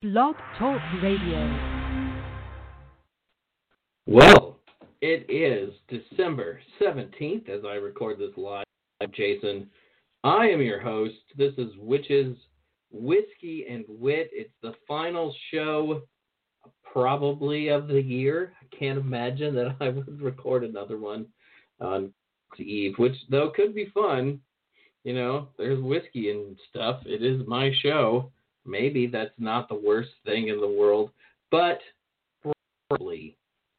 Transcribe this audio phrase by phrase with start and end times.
[0.00, 1.90] Blog Talk Radio.
[4.06, 4.60] Well,
[5.00, 8.64] it is December 17th as I record this live.
[9.00, 9.68] I'm Jason.
[10.22, 11.16] I am your host.
[11.36, 12.36] This is Witches,
[12.92, 14.30] Whiskey, and Wit.
[14.32, 16.02] It's the final show,
[16.92, 18.52] probably of the year.
[18.62, 21.26] I can't imagine that I would record another one
[21.80, 22.12] on
[22.56, 24.38] Eve, which, though, could be fun.
[25.02, 27.02] You know, there's whiskey and stuff.
[27.04, 28.30] It is my show.
[28.68, 31.10] Maybe that's not the worst thing in the world,
[31.50, 31.80] but
[32.88, 33.36] probably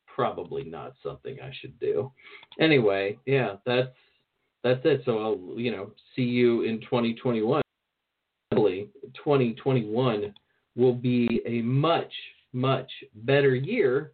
[0.07, 2.11] probably not something I should do.
[2.59, 3.95] Anyway, yeah, that's
[4.63, 5.03] that's it.
[5.05, 7.61] So I'll you know see you in 2021.
[8.51, 10.33] 2021
[10.75, 12.11] will be a much
[12.51, 14.11] much better year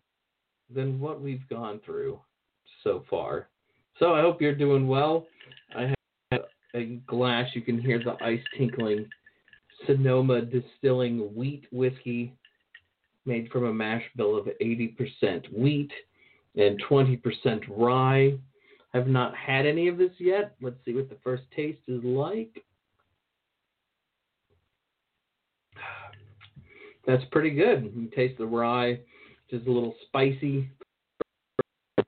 [0.73, 2.19] than what we've gone through
[2.83, 3.47] so far.
[3.97, 5.25] So I hope you're doing well.
[5.75, 5.93] I
[6.31, 6.41] have
[6.75, 7.47] a glass.
[7.53, 9.07] You can hear the ice tinkling
[9.85, 12.33] Sonoma Distilling wheat whiskey
[13.25, 15.91] made from a mash bill of 80% wheat
[16.55, 18.37] and 20% rye.
[18.93, 20.55] I've not had any of this yet.
[20.61, 22.63] Let's see what the first taste is like.
[27.05, 27.91] That's pretty good.
[27.95, 28.99] You taste the rye,
[29.49, 30.69] just a little spicy.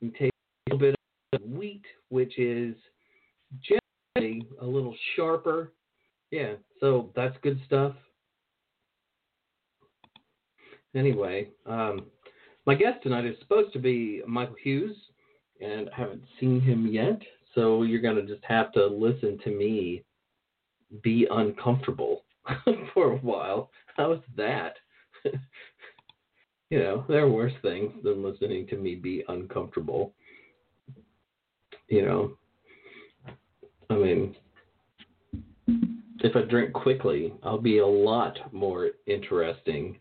[0.01, 0.31] You taste
[0.69, 0.95] a little bit
[1.33, 2.75] of wheat, which is
[3.61, 5.73] generally a little sharper
[6.31, 7.93] yeah, so that's good stuff.
[10.95, 12.05] Anyway, um,
[12.65, 14.95] my guest tonight is supposed to be Michael Hughes,
[15.61, 17.21] and I haven't seen him yet,
[17.55, 20.03] so you're going to just have to listen to me
[21.01, 22.23] be uncomfortable
[22.93, 23.71] for a while.
[23.95, 24.75] How's that?
[26.69, 30.13] you know, there are worse things than listening to me be uncomfortable.
[31.89, 32.37] You know,
[33.89, 34.35] I mean,
[36.27, 39.97] if I drink quickly, I'll be a lot more interesting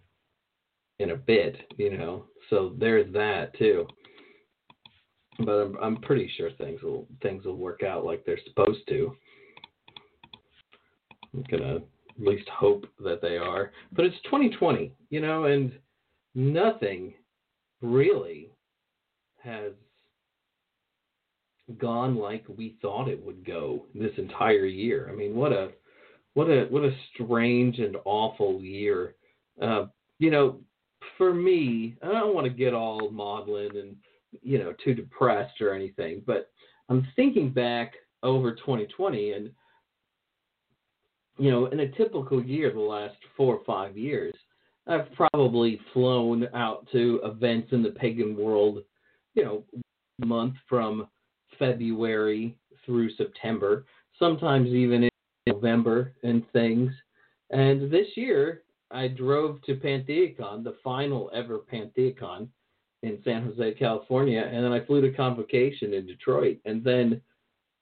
[0.98, 2.24] in a bit, you know.
[2.50, 3.86] So there's that too.
[5.38, 9.16] But I'm I'm pretty sure things will things will work out like they're supposed to.
[11.32, 11.82] I'm gonna at
[12.18, 13.70] least hope that they are.
[13.92, 15.72] But it's 2020, you know, and
[16.34, 17.14] nothing
[17.82, 18.50] really
[19.42, 19.72] has
[21.78, 25.08] gone like we thought it would go this entire year.
[25.12, 25.70] I mean, what a
[26.36, 29.14] what a what a strange and awful year.
[29.60, 29.86] Uh,
[30.18, 30.60] you know,
[31.16, 33.96] for me, I don't want to get all maudlin and
[34.42, 36.50] you know too depressed or anything, but
[36.90, 39.50] I'm thinking back over 2020 and
[41.38, 44.34] you know, in a typical year, the last four or five years,
[44.86, 48.82] I've probably flown out to events in the pagan world,
[49.34, 49.64] you know,
[50.24, 51.08] month from
[51.58, 53.84] February through September,
[54.18, 55.10] sometimes even in
[55.46, 56.90] November and things.
[57.50, 62.48] And this year, I drove to Pantheacon, the final ever Pantheacon
[63.02, 66.58] in San Jose, California, and then I flew to Convocation in Detroit.
[66.64, 67.20] And then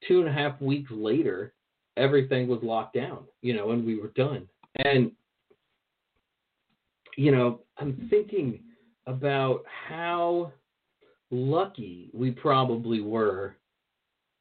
[0.06, 1.54] two and a half weeks later,
[1.96, 4.48] everything was locked down, you know, and we were done.
[4.76, 5.12] And,
[7.16, 8.60] you know, I'm thinking
[9.06, 10.52] about how
[11.30, 13.56] lucky we probably were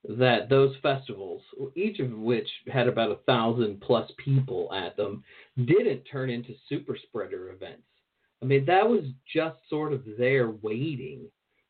[0.08, 1.42] that those festivals,
[1.76, 5.24] each of which had about a thousand plus people at them,
[5.66, 7.84] didn't turn into super spreader events.
[8.42, 11.22] I mean, that was just sort of there waiting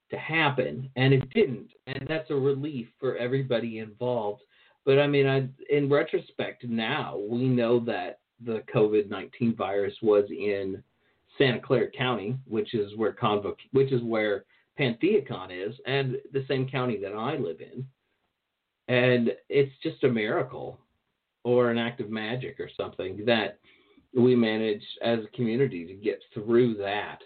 [0.10, 1.70] to happen, and it didn't.
[1.86, 4.42] And that's a relief for everybody involved.
[4.84, 10.26] But I mean, I, in retrospect, now we know that the COVID 19 virus was
[10.30, 10.82] in
[11.38, 14.46] Santa Clara County, which is where Convo, which is where
[14.76, 17.86] Pantheacon is, and the same county that I live in
[18.88, 20.80] and it's just a miracle
[21.44, 23.60] or an act of magic or something that
[24.16, 27.20] we managed as a community to get through that.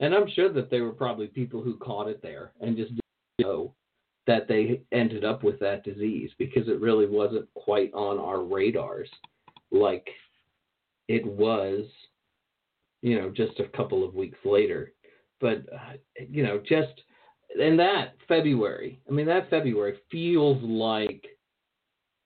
[0.00, 3.00] And I'm sure that there were probably people who caught it there and just didn't
[3.40, 3.74] know
[4.26, 9.08] that they ended up with that disease because it really wasn't quite on our radars
[9.70, 10.08] like
[11.08, 11.84] it was,
[13.02, 14.92] you know, just a couple of weeks later.
[15.40, 15.94] But, uh,
[16.28, 17.02] you know, just
[17.60, 21.24] and that February, I mean, that February feels like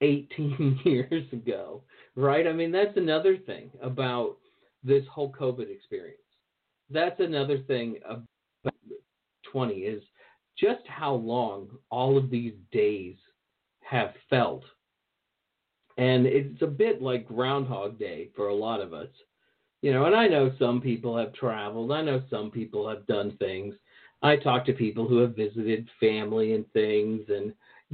[0.01, 1.83] 18 years ago,
[2.15, 2.47] right?
[2.47, 4.37] I mean, that's another thing about
[4.83, 6.17] this whole COVID experience.
[6.89, 8.73] That's another thing about
[9.51, 10.03] 20 is
[10.57, 13.15] just how long all of these days
[13.81, 14.63] have felt.
[15.97, 19.09] And it's a bit like Groundhog Day for a lot of us.
[19.81, 23.35] You know, and I know some people have traveled, I know some people have done
[23.39, 23.75] things
[24.21, 27.53] I talk to people who have visited family and things, and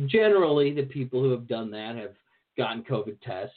[0.09, 2.13] generally the people who have done that have
[2.57, 3.55] gotten COVID tests,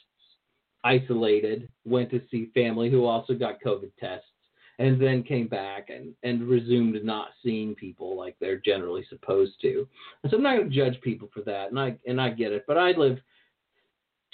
[0.83, 4.25] isolated, went to see family who also got COVID tests,
[4.79, 9.87] and then came back and, and resumed not seeing people like they're generally supposed to.
[10.29, 12.63] So I'm not going to judge people for that, and I and I get it.
[12.67, 13.19] But I live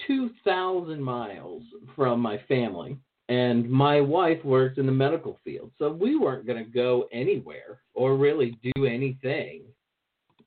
[0.06, 1.64] two thousand miles
[1.96, 2.98] from my family,
[3.30, 7.82] and my wife worked in the medical field, so we weren't going to go anywhere
[7.94, 9.64] or really do anything,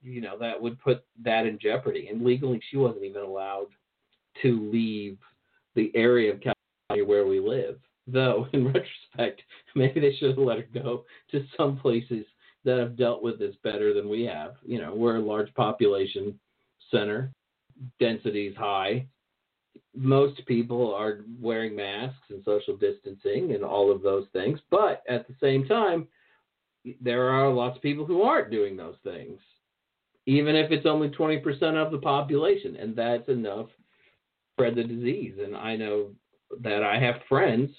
[0.02, 2.08] you know, that would put that in jeopardy.
[2.08, 3.66] And legally, she wasn't even allowed
[4.42, 5.18] to leave
[5.74, 7.78] the area of California where we live.
[8.06, 9.42] Though, in retrospect,
[9.74, 12.24] maybe they should have let her go to some places
[12.64, 14.54] that have dealt with this better than we have.
[14.64, 16.38] You know, we're a large population
[16.90, 17.32] center,
[17.98, 19.06] density is high.
[19.94, 24.60] Most people are wearing masks and social distancing and all of those things.
[24.70, 26.08] But at the same time,
[27.00, 29.38] there are lots of people who aren't doing those things,
[30.26, 31.42] even if it's only 20%
[31.74, 32.76] of the population.
[32.76, 33.72] And that's enough to
[34.54, 35.34] spread the disease.
[35.42, 36.10] And I know
[36.60, 37.70] that I have friends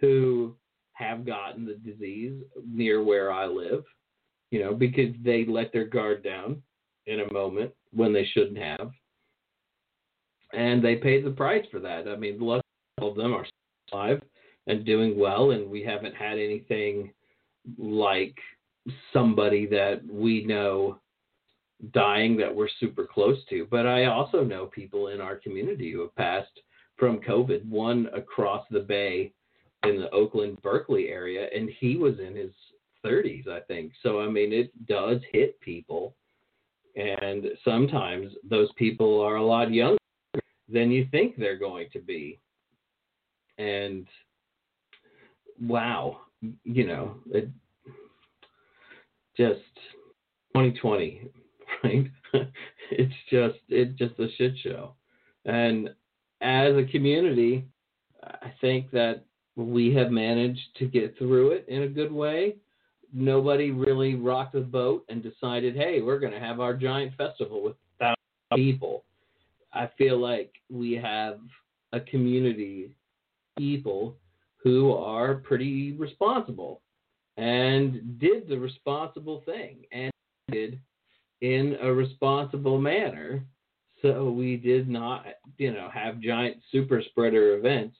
[0.00, 0.54] who
[0.92, 3.84] have gotten the disease near where I live,
[4.50, 6.62] you know, because they let their guard down
[7.06, 8.90] in a moment when they shouldn't have.
[10.52, 12.06] And they paid the price for that.
[12.08, 12.60] I mean, all
[13.00, 13.46] of them are
[13.92, 14.22] alive
[14.66, 17.12] and doing well, and we haven't had anything
[17.78, 18.36] like
[19.12, 20.98] somebody that we know
[21.92, 23.66] dying that we're super close to.
[23.70, 26.60] But I also know people in our community who have passed
[26.96, 29.32] from COVID, one across the bay
[29.84, 32.52] in the Oakland Berkeley area, and he was in his
[33.04, 33.92] 30s, I think.
[34.02, 36.14] So I mean, it does hit people,
[36.94, 39.98] and sometimes those people are a lot younger
[40.72, 42.40] than you think they're going to be.
[43.58, 44.06] And
[45.60, 46.20] wow,
[46.64, 47.48] you know, it
[49.36, 49.60] just
[50.54, 51.28] 2020,
[51.84, 52.10] right?
[52.90, 54.94] it's just it's just a shit show.
[55.44, 55.90] And
[56.40, 57.66] as a community,
[58.22, 59.24] I think that
[59.56, 62.56] we have managed to get through it in a good way.
[63.12, 67.62] Nobody really rocked the boat and decided, hey, we're going to have our giant festival
[67.62, 68.16] with thousands
[68.50, 69.04] of people.
[69.72, 71.38] I feel like we have
[71.92, 72.90] a community
[73.58, 74.18] people
[74.62, 76.82] who are pretty responsible
[77.36, 80.12] and did the responsible thing and
[80.50, 80.78] did
[81.40, 83.44] in a responsible manner.
[84.00, 85.26] So we did not,
[85.58, 87.96] you know, have giant super spreader events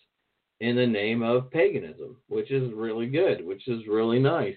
[0.61, 4.57] in the name of paganism, which is really good, which is really nice.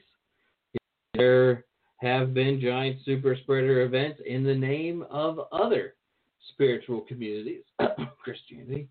[1.14, 1.66] There
[1.98, 5.95] have been giant super spreader events in the name of other
[6.50, 7.64] spiritual communities,
[8.24, 8.88] Christianity.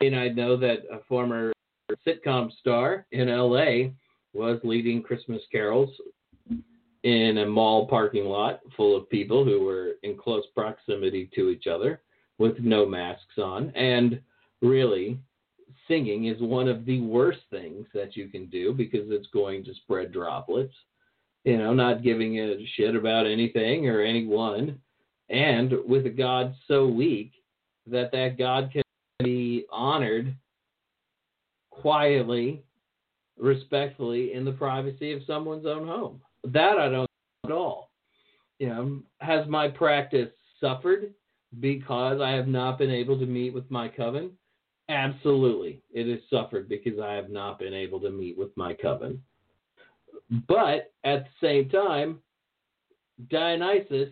[0.00, 1.52] And I know that a former
[2.06, 3.90] sitcom star in LA
[4.32, 5.90] was leading Christmas carols
[7.04, 11.66] in a mall parking lot full of people who were in close proximity to each
[11.66, 12.00] other
[12.38, 13.70] with no masks on.
[13.76, 14.20] And
[14.62, 15.18] really,
[15.86, 19.74] singing is one of the worst things that you can do because it's going to
[19.74, 20.74] spread droplets.
[21.44, 24.80] You know, not giving a shit about anything or anyone,
[25.28, 27.32] and with a God so weak
[27.86, 28.82] that that God can
[29.20, 30.34] be honored
[31.70, 32.62] quietly,
[33.38, 36.20] respectfully in the privacy of someone's own home.
[36.44, 37.08] That I don't
[37.44, 37.90] at all.
[38.58, 40.30] You know, has my practice
[40.60, 41.12] suffered
[41.60, 44.30] because I have not been able to meet with my coven?
[44.88, 49.22] Absolutely, it has suffered because I have not been able to meet with my coven.
[50.48, 52.20] But at the same time,
[53.30, 54.10] Dionysus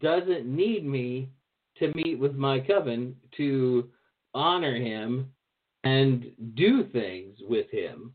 [0.00, 1.30] doesn't need me
[1.78, 3.88] to meet with my coven to
[4.34, 5.30] honor him
[5.84, 8.12] and do things with him.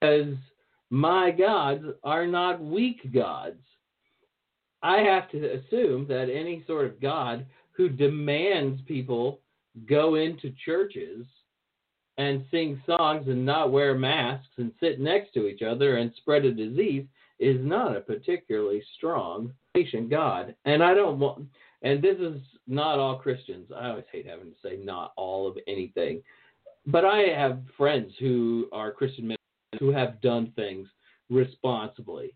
[0.00, 0.34] Because
[0.90, 3.62] my gods are not weak gods.
[4.82, 9.40] I have to assume that any sort of god who demands people
[9.88, 11.26] go into churches
[12.18, 16.44] and sing songs and not wear masks and sit next to each other and spread
[16.44, 17.06] a disease
[17.40, 19.52] is not a particularly strong
[20.10, 20.54] God.
[20.64, 21.46] And I don't want,
[21.82, 23.70] and this is not all Christians.
[23.76, 26.22] I always hate having to say not all of anything.
[26.86, 29.36] But I have friends who are Christian men
[29.80, 30.88] who have done things
[31.30, 32.34] responsibly.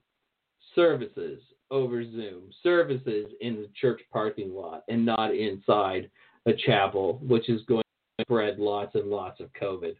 [0.74, 1.40] Services
[1.70, 6.10] over Zoom, services in the church parking lot and not inside
[6.46, 7.82] a chapel, which is going
[8.18, 9.94] to spread lots and lots of COVID.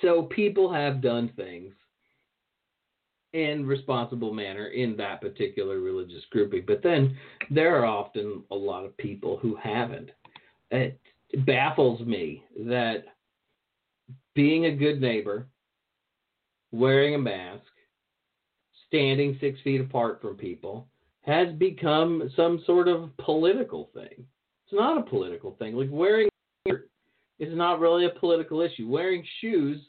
[0.00, 1.72] So people have done things
[3.32, 7.16] in responsible manner in that particular religious grouping, but then
[7.50, 10.10] there are often a lot of people who haven't.
[10.70, 11.00] It
[11.46, 13.04] baffles me that
[14.34, 15.46] being a good neighbor,
[16.72, 17.64] wearing a mask,
[18.86, 20.86] standing six feet apart from people
[21.22, 24.26] has become some sort of political thing.
[24.66, 25.74] It's not a political thing.
[25.74, 26.28] Like wearing
[26.66, 28.88] is not really a political issue.
[28.88, 29.80] Wearing shoes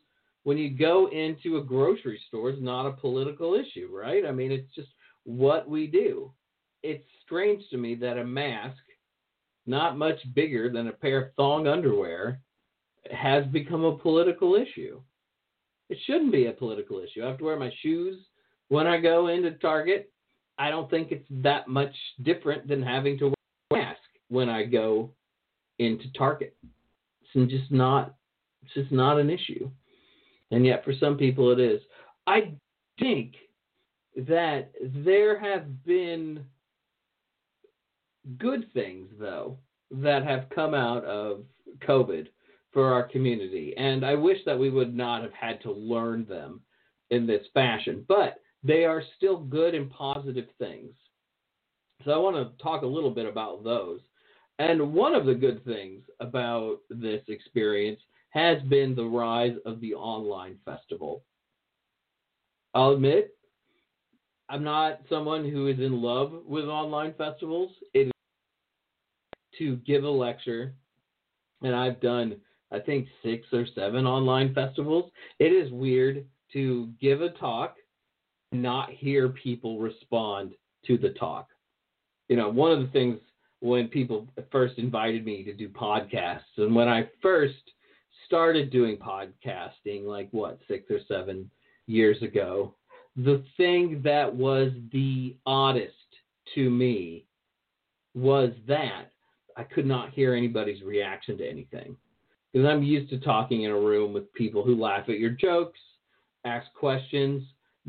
[0.43, 4.25] when you go into a grocery store, it's not a political issue, right?
[4.25, 4.89] I mean, it's just
[5.23, 6.31] what we do.
[6.83, 8.81] It's strange to me that a mask,
[9.65, 12.41] not much bigger than a pair of thong underwear,
[13.11, 15.01] has become a political issue.
[15.89, 17.23] It shouldn't be a political issue.
[17.23, 18.19] I have to wear my shoes
[18.67, 20.11] when I go into Target.
[20.57, 23.33] I don't think it's that much different than having to wear
[23.71, 25.11] a mask when I go
[25.79, 26.55] into Target.
[27.33, 28.15] It's just not
[28.63, 29.69] it's just not an issue.
[30.53, 31.81] And yet for some people it is.
[32.27, 32.53] I
[32.99, 33.33] think
[34.15, 34.71] that
[35.03, 36.45] there have been
[38.37, 39.57] good things though
[39.89, 41.43] that have come out of
[41.87, 42.27] COVID
[42.71, 43.73] for our community.
[43.77, 46.61] And I wish that we would not have had to learn them
[47.09, 50.93] in this fashion, but they are still good and positive things.
[52.05, 54.01] So I want to talk a little bit about those.
[54.59, 57.99] And one of the good things about this experience
[58.33, 61.23] has been the rise of the online festival.
[62.73, 63.35] I'll admit,
[64.49, 67.71] I'm not someone who is in love with online festivals.
[67.93, 68.11] It is
[69.59, 70.73] to give a lecture,
[71.61, 72.37] and I've done
[72.71, 75.11] I think six or seven online festivals.
[75.37, 77.75] It is weird to give a talk,
[78.51, 80.53] not hear people respond
[80.87, 81.49] to the talk.
[82.29, 83.19] You know, one of the things
[83.59, 87.72] when people first invited me to do podcasts, and when I first
[88.33, 91.47] started doing podcasting, like what, six or seven
[91.85, 92.73] years ago,
[93.15, 95.93] the thing that was the oddest
[96.55, 97.27] to me
[98.15, 99.11] was that
[99.55, 101.95] I could not hear anybody's reaction to anything
[102.51, 105.79] because I'm used to talking in a room with people who laugh at your jokes,
[106.43, 107.43] ask questions,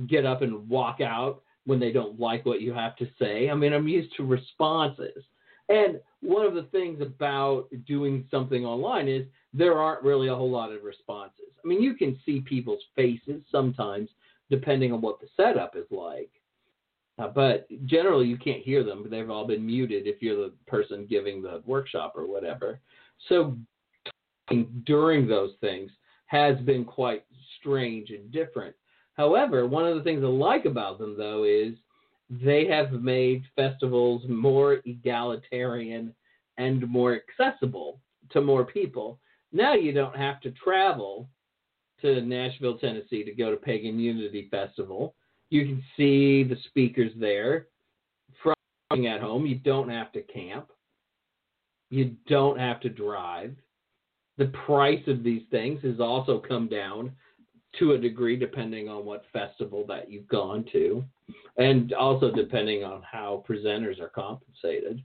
[0.08, 3.48] get up and walk out when they don't like what you have to say.
[3.48, 5.24] I mean, I'm used to responses.
[5.70, 10.50] And one of the things about doing something online is there aren't really a whole
[10.50, 11.52] lot of responses.
[11.62, 14.08] I mean, you can see people's faces sometimes,
[14.50, 16.30] depending on what the setup is like.
[17.18, 19.06] Uh, but generally, you can't hear them.
[19.08, 22.80] They've all been muted if you're the person giving the workshop or whatever.
[23.28, 23.56] So
[24.84, 25.90] during those things
[26.26, 27.24] has been quite
[27.60, 28.74] strange and different.
[29.16, 31.74] However, one of the things I like about them, though, is
[32.42, 36.14] they have made festivals more egalitarian
[36.58, 38.00] and more accessible
[38.30, 39.18] to more people.
[39.52, 41.28] Now you don't have to travel
[42.00, 45.14] to Nashville, Tennessee to go to Pagan Unity Festival.
[45.50, 47.68] You can see the speakers there
[48.42, 48.54] from
[49.06, 49.46] at home.
[49.46, 50.70] You don't have to camp.
[51.90, 53.54] You don't have to drive
[54.36, 57.12] the price of these things has also come down
[57.78, 61.04] to a degree depending on what festival that you've gone to
[61.56, 65.02] and also depending on how presenters are compensated.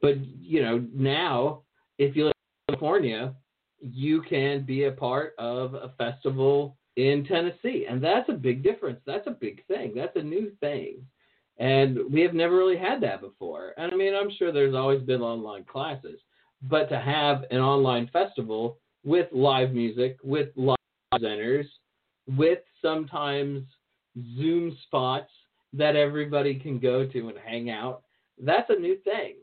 [0.00, 1.62] But you know now
[1.98, 2.34] if you live
[2.68, 3.34] in california
[3.80, 9.00] you can be a part of a festival in tennessee and that's a big difference.
[9.06, 9.92] That's a big thing.
[9.94, 11.04] That's a new thing.
[11.58, 13.74] And we have never really had that before.
[13.76, 16.20] And i mean i'm sure there's always been online classes
[16.62, 20.76] but to have an online festival with live music, with live
[21.14, 21.66] presenters,
[22.36, 23.64] with sometimes
[24.36, 25.30] Zoom spots
[25.72, 28.02] that everybody can go to and hang out,
[28.40, 29.36] that's a new thing.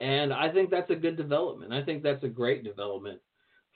[0.00, 1.72] And I think that's a good development.
[1.72, 3.20] I think that's a great development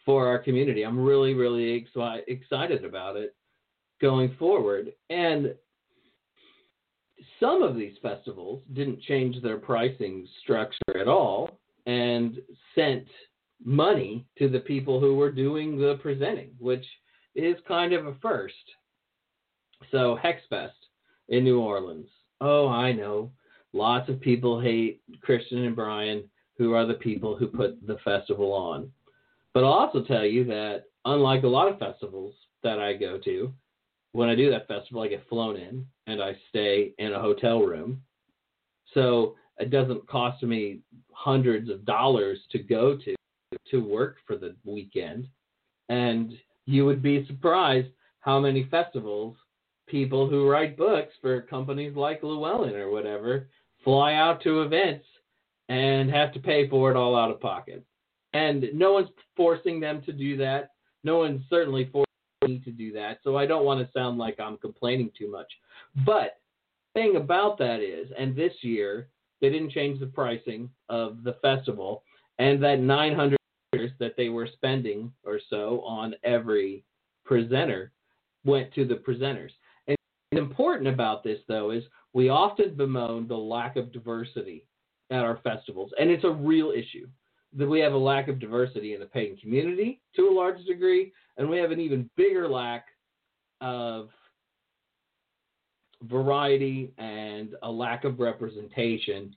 [0.05, 0.83] for our community.
[0.83, 3.35] I'm really, really exci- excited about it
[4.01, 4.93] going forward.
[5.11, 5.55] And
[7.41, 12.39] some of these festivals didn't change their pricing structure at all and
[12.75, 13.07] sent
[13.65, 16.85] money to the people who were doing the presenting, which
[17.35, 18.55] is kind of a first.
[19.91, 20.71] So, Hexfest
[21.29, 22.09] in New Orleans.
[22.41, 23.31] Oh, I know.
[23.73, 26.25] Lots of people hate Christian and Brian,
[26.59, 28.91] who are the people who put the festival on.
[29.53, 33.53] But I'll also tell you that, unlike a lot of festivals that I go to,
[34.13, 37.61] when I do that festival, I get flown in and I stay in a hotel
[37.61, 38.01] room.
[38.93, 40.81] So it doesn't cost me
[41.13, 43.15] hundreds of dollars to go to
[43.71, 45.27] to work for the weekend.
[45.89, 46.33] And
[46.67, 47.89] you would be surprised
[48.21, 49.37] how many festivals
[49.87, 53.49] people who write books for companies like Llewellyn or whatever
[53.83, 55.05] fly out to events
[55.69, 57.85] and have to pay for it all out of pocket.
[58.33, 60.71] And no one's forcing them to do that.
[61.05, 62.05] No one's certainly forcing
[62.45, 63.19] me to do that.
[63.23, 65.51] So I don't want to sound like I'm complaining too much.
[66.05, 66.39] But
[66.95, 69.09] thing about that is, and this year
[69.41, 72.03] they didn't change the pricing of the festival,
[72.39, 73.37] and that 900
[73.99, 76.85] that they were spending or so on every
[77.25, 77.93] presenter
[78.45, 79.51] went to the presenters.
[79.87, 79.97] And
[80.33, 84.67] important about this, though, is we often bemoan the lack of diversity
[85.11, 87.07] at our festivals, and it's a real issue.
[87.57, 91.13] that we have a lack of diversity in the pagan community to a large degree,
[91.37, 92.87] and we have an even bigger lack
[93.61, 94.09] of
[96.03, 99.35] variety and a lack of representation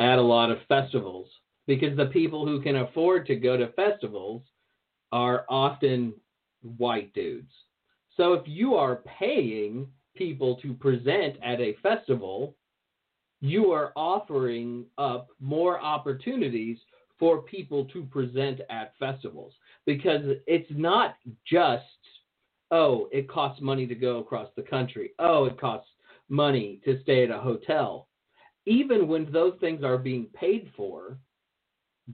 [0.00, 1.28] at a lot of festivals
[1.70, 4.42] because the people who can afford to go to festivals
[5.12, 6.12] are often
[6.78, 7.52] white dudes.
[8.16, 9.86] So if you are paying
[10.16, 12.56] people to present at a festival,
[13.40, 16.76] you are offering up more opportunities
[17.20, 19.52] for people to present at festivals
[19.86, 21.84] because it's not just
[22.72, 25.90] oh it costs money to go across the country oh it costs
[26.28, 28.08] money to stay at a hotel
[28.66, 31.18] even when those things are being paid for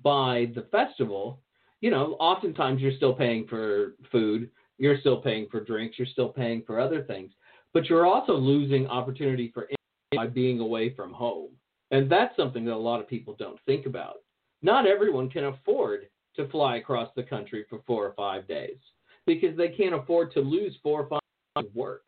[0.02, 1.40] by the festival
[1.80, 6.28] you know oftentimes you're still paying for food you're still paying for drinks you're still
[6.28, 7.32] paying for other things
[7.72, 9.68] but you're also losing opportunity for
[10.14, 11.50] by being away from home
[11.90, 14.16] and that's something that a lot of people don't think about
[14.62, 18.78] not everyone can afford to fly across the country for four or five days
[19.26, 21.20] because they can't afford to lose four or five
[21.56, 22.02] days of work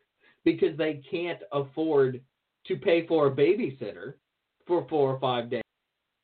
[0.45, 2.21] because they can't afford
[2.65, 4.13] to pay for a babysitter
[4.65, 5.63] for four or five days.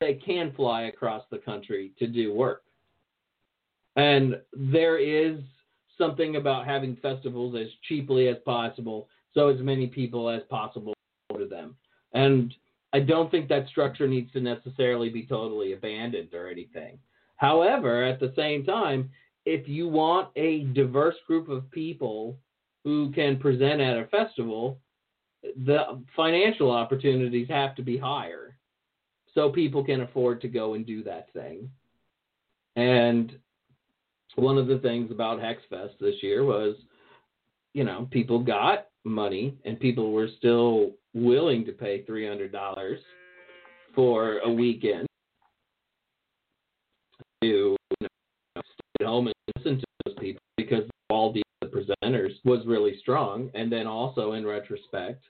[0.02, 2.64] They can fly across the country to do work.
[3.96, 5.40] And there is
[5.98, 10.94] something about having festivals as cheaply as possible so as many people as possible
[11.38, 11.76] to them.
[12.14, 12.54] And
[12.94, 16.98] I don't think that structure needs to necessarily be totally abandoned or anything.
[17.36, 19.12] However, at the same time,
[19.46, 22.38] if you want a diverse group of people
[22.86, 24.80] who can present at a festival,
[25.66, 28.55] the financial opportunities have to be higher
[29.36, 31.70] so people can afford to go and do that thing.
[32.76, 33.38] And
[34.36, 36.76] one of the things about Hexfest this year was,
[37.74, 42.98] you know, people got money and people were still willing to pay $300
[43.94, 45.08] for a weekend
[47.42, 48.08] to you know,
[48.56, 53.50] stay at home and listen to those people because the the presenters was really strong.
[53.54, 55.24] And then also, in retrospect,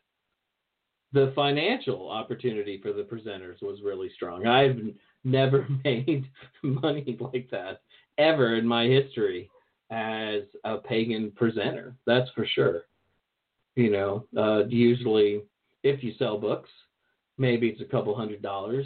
[1.15, 4.45] the financial opportunity for the presenters was really strong.
[4.45, 4.77] I've
[5.23, 6.29] never made
[6.61, 7.81] money like that
[8.17, 9.49] ever in my history
[9.89, 11.95] as a pagan presenter.
[12.05, 12.83] That's for sure.
[13.75, 15.41] You know, uh, usually
[15.83, 16.69] if you sell books,
[17.37, 18.85] maybe it's a couple hundred dollars.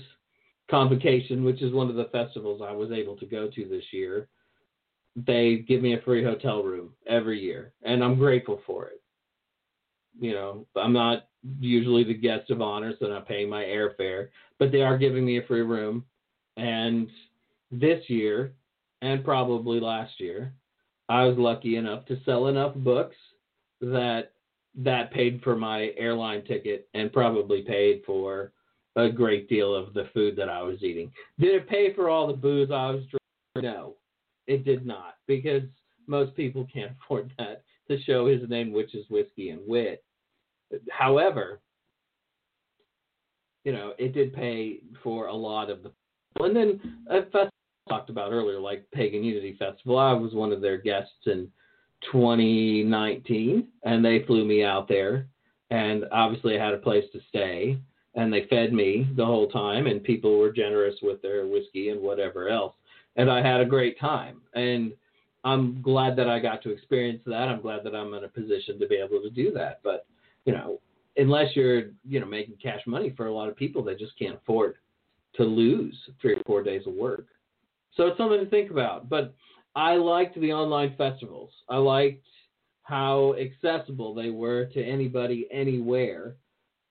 [0.69, 4.27] Convocation, which is one of the festivals I was able to go to this year,
[5.15, 8.98] they give me a free hotel room every year, and I'm grateful for it.
[10.19, 11.27] You know, I'm not
[11.60, 15.25] usually the guest of honor, so I'm not paying my airfare, but they are giving
[15.25, 16.03] me a free room.
[16.58, 17.08] And
[17.71, 18.53] this year,
[19.01, 20.53] and probably last year,
[21.08, 23.15] I was lucky enough to sell enough books
[23.82, 24.34] that
[24.75, 28.51] that paid for my airline ticket and probably paid for
[28.95, 31.12] a great deal of the food that I was eating.
[31.39, 33.71] Did it pay for all the booze I was drinking?
[33.73, 33.95] No,
[34.47, 35.63] it did not, because
[36.08, 37.63] most people can't afford that.
[37.88, 40.03] The show is named Witches, Whiskey, and Wit.
[40.91, 41.60] However,
[43.63, 45.91] you know, it did pay for a lot of the.
[46.39, 47.49] And then a festival
[47.89, 51.49] talked about earlier, like Pagan Unity Festival, I was one of their guests in
[52.12, 55.27] 2019, and they flew me out there.
[55.71, 57.77] And obviously, I had a place to stay,
[58.15, 62.01] and they fed me the whole time, and people were generous with their whiskey and
[62.01, 62.73] whatever else.
[63.15, 64.41] And I had a great time.
[64.53, 64.93] And
[65.43, 67.49] I'm glad that I got to experience that.
[67.49, 69.82] I'm glad that I'm in a position to be able to do that.
[69.84, 70.05] But,
[70.49, 70.79] you know,
[71.15, 74.38] unless you're, you know, making cash money for a lot of people, they just can't
[74.38, 74.77] afford
[75.35, 77.27] to lose three or four days of work.
[77.93, 79.09] So it's something to think about.
[79.09, 79.35] But
[79.75, 81.51] I liked the online festivals.
[81.69, 82.25] I liked
[82.81, 86.35] how accessible they were to anybody anywhere.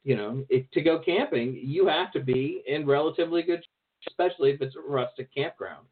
[0.05, 3.65] You know, if, to go camping, you have to be in relatively good,
[4.07, 5.85] especially if it's a rustic campground.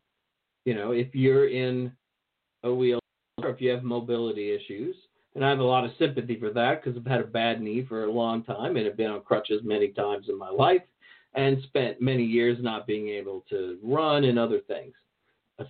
[0.65, 1.91] You know, if you're in
[2.63, 3.01] a wheel
[3.43, 4.95] or if you have mobility issues,
[5.37, 7.85] and I have a lot of sympathy for that because I've had a bad knee
[7.87, 10.81] for a long time and have been on crutches many times in my life
[11.35, 14.95] and spent many years not being able to run and other things.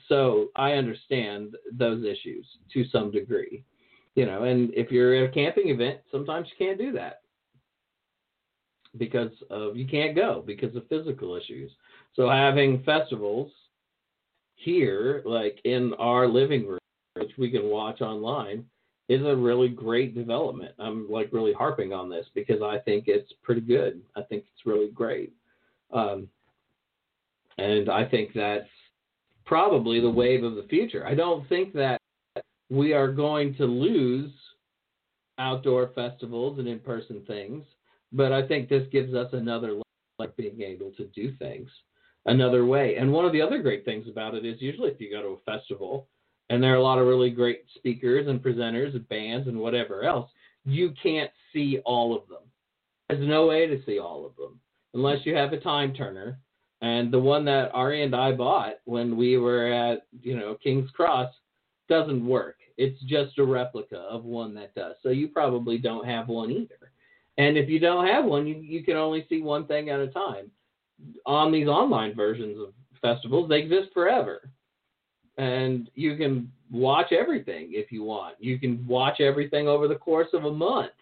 [0.08, 3.64] So I understand those issues to some degree,
[4.14, 4.44] you know.
[4.44, 7.22] And if you're at a camping event, sometimes you can't do that
[8.96, 11.72] because of you can't go because of physical issues.
[12.14, 13.50] So having festivals
[14.54, 16.78] here, like in our living room,
[17.16, 18.64] which we can watch online,
[19.08, 20.74] is a really great development.
[20.78, 24.02] I'm like really harping on this because I think it's pretty good.
[24.16, 25.32] I think it's really great.
[25.92, 26.28] Um,
[27.58, 28.68] and I think that's
[29.44, 31.06] probably the wave of the future.
[31.06, 32.00] I don't think that
[32.68, 34.32] we are going to lose
[35.38, 37.64] outdoor festivals and in person things,
[38.12, 39.80] but I think this gives us another
[40.18, 41.70] like being able to do things.
[42.26, 42.96] another way.
[42.96, 45.28] And one of the other great things about it is usually if you go to
[45.28, 46.08] a festival
[46.50, 50.04] and there are a lot of really great speakers and presenters and bands and whatever
[50.04, 50.30] else,
[50.64, 52.42] you can't see all of them.
[53.08, 54.60] There's no way to see all of them
[54.94, 56.38] unless you have a time turner.
[56.82, 60.90] And the one that Ari and I bought when we were at, you know, King's
[60.90, 61.32] Cross
[61.88, 62.56] doesn't work.
[62.76, 64.96] It's just a replica of one that does.
[65.02, 66.92] So you probably don't have one either.
[67.38, 70.08] And if you don't have one, you, you can only see one thing at a
[70.08, 70.50] time.
[71.24, 74.50] On these online versions of festivals, they exist forever.
[75.38, 78.36] And you can watch everything if you want.
[78.38, 80.92] You can watch everything over the course of a month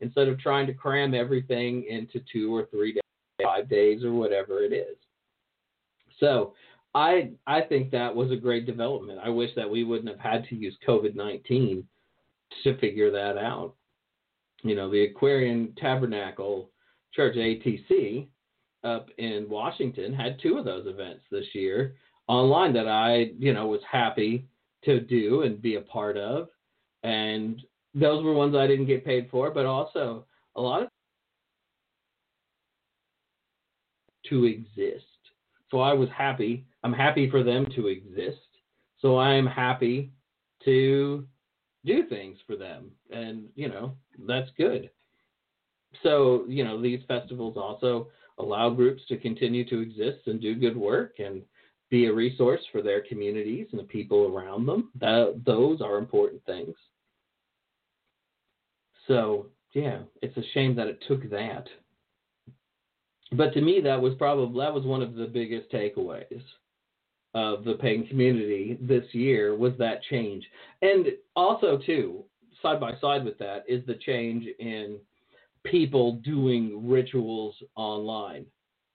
[0.00, 3.02] instead of trying to cram everything into two or three days,
[3.42, 4.96] five days, or whatever it is.
[6.18, 6.54] So
[6.94, 9.20] I I think that was a great development.
[9.22, 11.86] I wish that we wouldn't have had to use COVID nineteen
[12.64, 13.74] to figure that out.
[14.62, 16.70] You know, the Aquarian Tabernacle
[17.14, 18.28] Church ATC
[18.84, 21.94] up in Washington had two of those events this year
[22.30, 24.46] online that I, you know, was happy
[24.84, 26.48] to do and be a part of.
[27.02, 27.60] And
[27.92, 30.88] those were ones I didn't get paid for, but also a lot of
[34.28, 35.04] to exist.
[35.72, 36.64] So I was happy.
[36.84, 38.38] I'm happy for them to exist.
[39.00, 40.12] So I am happy
[40.64, 41.26] to
[41.84, 42.92] do things for them.
[43.10, 43.96] And, you know,
[44.28, 44.90] that's good.
[46.04, 50.76] So, you know, these festivals also allow groups to continue to exist and do good
[50.76, 51.42] work and
[51.90, 54.90] be a resource for their communities and the people around them.
[55.00, 56.74] That, those are important things.
[59.08, 61.66] So, yeah, it's a shame that it took that.
[63.32, 66.42] But to me, that was probably that was one of the biggest takeaways
[67.34, 70.44] of the pagan community this year was that change,
[70.82, 72.24] and also too
[72.60, 74.98] side by side with that is the change in
[75.64, 78.46] people doing rituals online.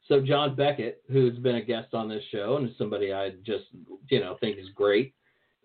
[0.08, 3.66] So John Beckett, who's been a guest on this show and is somebody I just
[4.10, 5.14] you know think is great.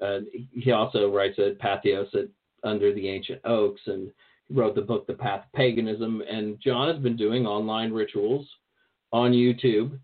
[0.00, 0.20] Uh,
[0.53, 2.29] he also writes at Patheos at
[2.64, 4.11] Under the Ancient Oaks and
[4.50, 6.22] wrote the book The Path of Paganism.
[6.22, 8.48] And John has been doing online rituals
[9.12, 9.98] on YouTube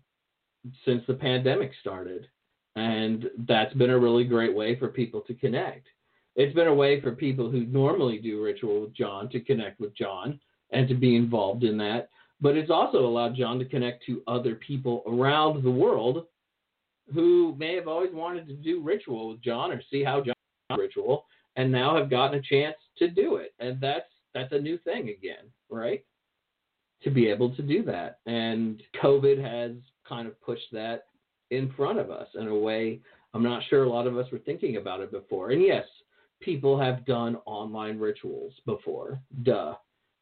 [0.85, 2.27] since the pandemic started.
[2.75, 5.87] And that's been a really great way for people to connect.
[6.35, 9.95] It's been a way for people who normally do ritual with John to connect with
[9.97, 12.09] John and to be involved in that.
[12.39, 16.25] But it's also allowed John to connect to other people around the world
[17.13, 20.35] who may have always wanted to do ritual with John or see how John
[20.77, 23.53] ritual and now have gotten a chance to do it.
[23.59, 26.03] And that's that's a new thing again, right?
[27.03, 28.19] To be able to do that.
[28.25, 29.71] And COVID has
[30.07, 31.05] kind of pushed that
[31.49, 32.99] in front of us in a way
[33.33, 35.51] I'm not sure a lot of us were thinking about it before.
[35.51, 35.85] And yes,
[36.41, 39.19] people have done online rituals before.
[39.43, 39.75] Duh.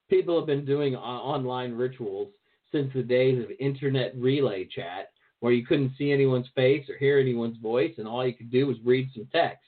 [0.10, 2.30] People have been doing online rituals
[2.72, 7.20] since the days of internet relay chat where you couldn't see anyone's face or hear
[7.20, 9.66] anyone's voice and all you could do was read some text.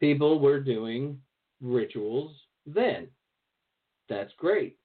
[0.00, 1.18] People were doing
[1.60, 2.32] rituals
[2.66, 3.08] then
[4.08, 4.76] that's great.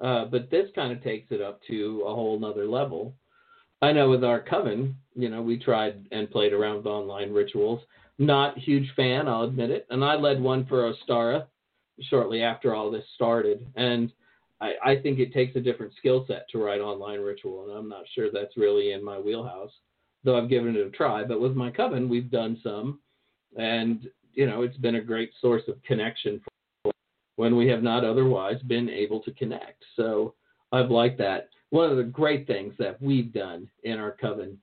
[0.00, 3.14] Uh, but this kind of takes it up to a whole nother level.
[3.82, 7.80] I know with our coven, you know, we tried and played around with online rituals.
[8.18, 9.86] Not huge fan, I'll admit it.
[9.90, 11.46] And I led one for Ostara
[12.02, 13.66] shortly after all this started.
[13.76, 14.12] And
[14.60, 17.88] I, I think it takes a different skill set to write online ritual, and I'm
[17.88, 19.70] not sure that's really in my wheelhouse,
[20.24, 21.24] though I've given it a try.
[21.24, 22.98] But with my coven, we've done some,
[23.56, 26.40] and you know, it's been a great source of connection
[27.36, 29.84] when we have not otherwise been able to connect.
[29.96, 30.34] So
[30.72, 31.48] I've liked that.
[31.70, 34.58] One of the great things that we've done in our coven,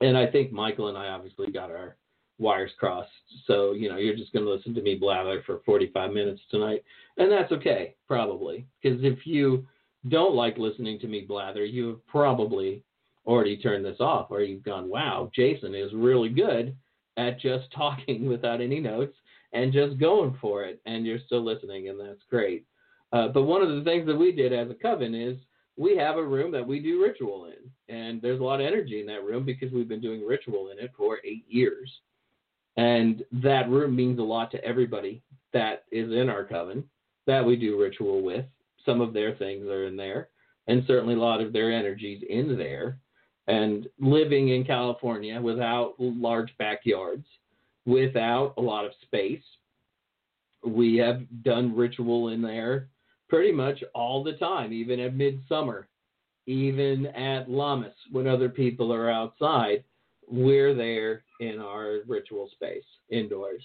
[0.00, 1.96] and I think Michael and I obviously got our
[2.42, 3.10] wires crossed.
[3.46, 6.84] So, you know, you're just going to listen to me blather for 45 minutes tonight.
[7.16, 8.66] And that's okay, probably.
[8.82, 9.66] Because if you
[10.08, 12.82] don't like listening to me blather, you have probably
[13.26, 16.76] already turned this off or you've gone, wow, Jason is really good
[17.16, 19.16] at just talking without any notes
[19.52, 22.64] and just going for it, and you're still listening, and that's great.
[23.12, 25.36] Uh, but one of the things that we did as a coven is
[25.76, 29.00] we have a room that we do ritual in, and there's a lot of energy
[29.00, 31.90] in that room because we've been doing ritual in it for eight years,
[32.76, 36.84] and that room means a lot to everybody that is in our coven
[37.26, 38.44] that we do ritual with.
[38.84, 40.28] Some of their things are in there,
[40.66, 42.98] and certainly a lot of their energies in there.
[43.48, 47.26] And living in California without large backyards
[47.86, 49.42] without a lot of space.
[50.64, 52.88] We have done ritual in there
[53.28, 55.88] pretty much all the time, even at midsummer,
[56.46, 59.82] even at Lammas when other people are outside.
[60.32, 63.62] We're there in our ritual space indoors.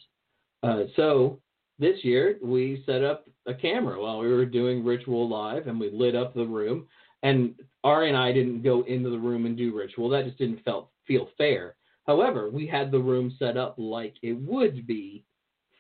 [0.63, 1.39] Uh, so
[1.79, 5.89] this year we set up a camera while we were doing ritual live and we
[5.91, 6.87] lit up the room
[7.23, 10.09] and Ari and I didn't go into the room and do ritual.
[10.09, 11.75] That just didn't felt feel fair.
[12.05, 15.23] However, we had the room set up like it would be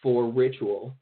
[0.01, 0.95] for ritual.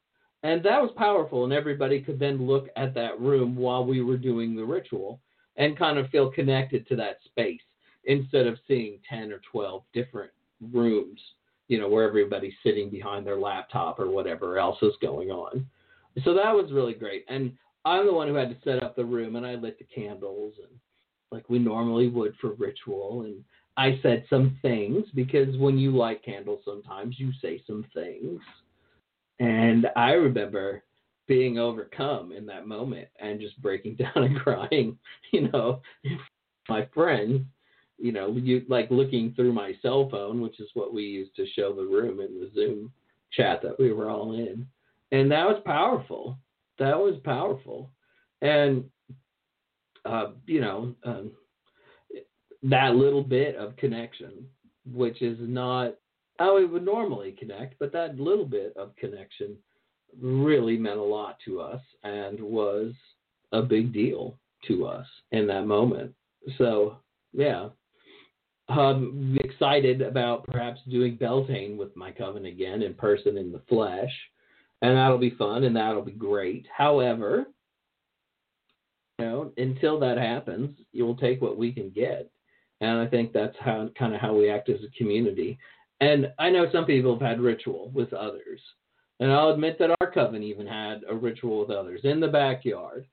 [0.43, 4.17] And that was powerful, and everybody could then look at that room while we were
[4.17, 5.19] doing the ritual
[5.55, 7.61] and kind of feel connected to that space
[8.05, 10.31] instead of seeing 10 or 12 different
[10.71, 11.19] rooms,
[11.67, 15.65] you know, where everybody's sitting behind their laptop or whatever else is going on.
[16.23, 17.25] So that was really great.
[17.27, 19.85] And I'm the one who had to set up the room, and I lit the
[19.85, 20.79] candles and
[21.31, 23.23] like we normally would for ritual.
[23.23, 23.43] And
[23.77, 28.39] I said some things because when you light candles, sometimes you say some things.
[29.39, 30.83] And I remember
[31.27, 34.97] being overcome in that moment and just breaking down and crying,
[35.31, 35.81] you know,
[36.69, 37.41] my friends,
[37.97, 41.47] you know, you like looking through my cell phone, which is what we used to
[41.55, 42.91] show the room in the Zoom
[43.31, 44.67] chat that we were all in.
[45.11, 46.37] And that was powerful.
[46.79, 47.89] That was powerful.
[48.41, 48.85] And
[50.05, 51.31] uh, you know, um,
[52.63, 54.47] that little bit of connection,
[54.85, 55.95] which is not
[56.37, 59.55] how we would normally connect, but that little bit of connection
[60.21, 62.93] really meant a lot to us and was
[63.51, 66.13] a big deal to us in that moment.
[66.57, 66.97] So,
[67.33, 67.69] yeah.
[68.67, 74.11] Um, excited about perhaps doing Beltane with my coven again in person in the flesh,
[74.81, 76.65] and that'll be fun and that'll be great.
[76.75, 77.45] However,
[79.19, 82.29] you know, until that happens, you'll take what we can get.
[82.81, 85.57] And I think that's how kind of how we act as a community.
[86.01, 88.59] And I know some people have had ritual with others.
[89.19, 93.05] And I'll admit that our coven even had a ritual with others in the backyard.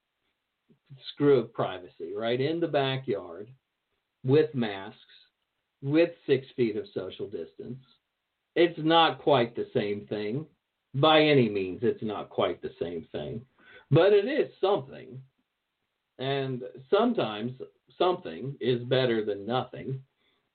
[1.13, 2.41] Screw of privacy, right?
[2.41, 3.49] In the backyard
[4.25, 4.99] with masks,
[5.83, 7.79] with six feet of social distance.
[8.55, 10.47] It's not quite the same thing.
[10.95, 13.43] By any means, it's not quite the same thing.
[13.91, 15.21] But it is something.
[16.19, 17.53] And sometimes
[17.99, 20.01] something is better than nothing.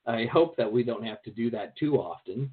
[0.06, 2.50] I hope that we don't have to do that too often.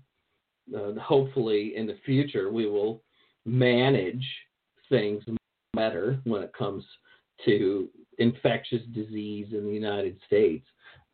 [0.75, 3.03] Uh, hopefully, in the future, we will
[3.45, 4.25] manage
[4.89, 5.23] things
[5.73, 6.83] better when it comes
[7.45, 10.65] to infectious disease in the United States.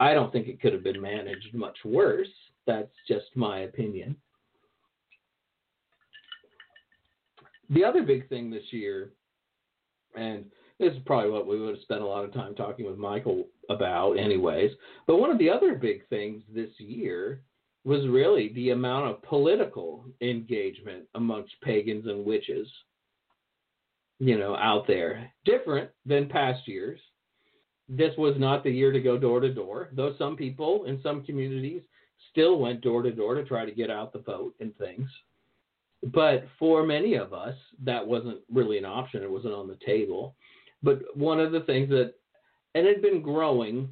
[0.01, 2.27] I don't think it could have been managed much worse.
[2.65, 4.15] That's just my opinion.
[7.69, 9.11] The other big thing this year,
[10.15, 10.45] and
[10.79, 13.45] this is probably what we would have spent a lot of time talking with Michael
[13.69, 14.71] about, anyways.
[15.05, 17.43] But one of the other big things this year
[17.83, 22.67] was really the amount of political engagement amongst pagans and witches,
[24.17, 25.31] you know, out there.
[25.45, 26.99] Different than past years.
[27.93, 31.25] This was not the year to go door to door, though some people in some
[31.25, 31.81] communities
[32.31, 35.09] still went door to door to try to get out the vote and things.
[36.01, 39.23] But for many of us, that wasn't really an option.
[39.23, 40.35] It wasn't on the table.
[40.81, 42.13] But one of the things that,
[42.75, 43.89] and it had been growing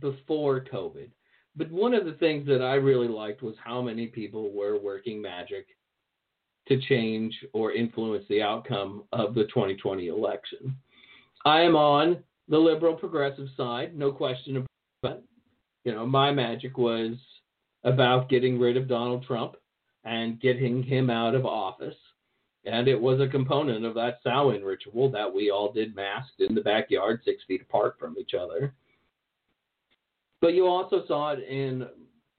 [0.00, 1.10] before COVID,
[1.54, 5.20] but one of the things that I really liked was how many people were working
[5.20, 5.66] magic
[6.68, 10.74] to change or influence the outcome of the 2020 election.
[11.44, 14.56] I am on the liberal progressive side, no question
[15.02, 15.24] about it.
[15.84, 17.14] You know, my magic was
[17.84, 19.56] about getting rid of Donald Trump
[20.04, 21.94] and getting him out of office.
[22.64, 26.54] And it was a component of that Samhain ritual that we all did masked in
[26.54, 28.74] the backyard, six feet apart from each other.
[30.40, 31.86] But you also saw it in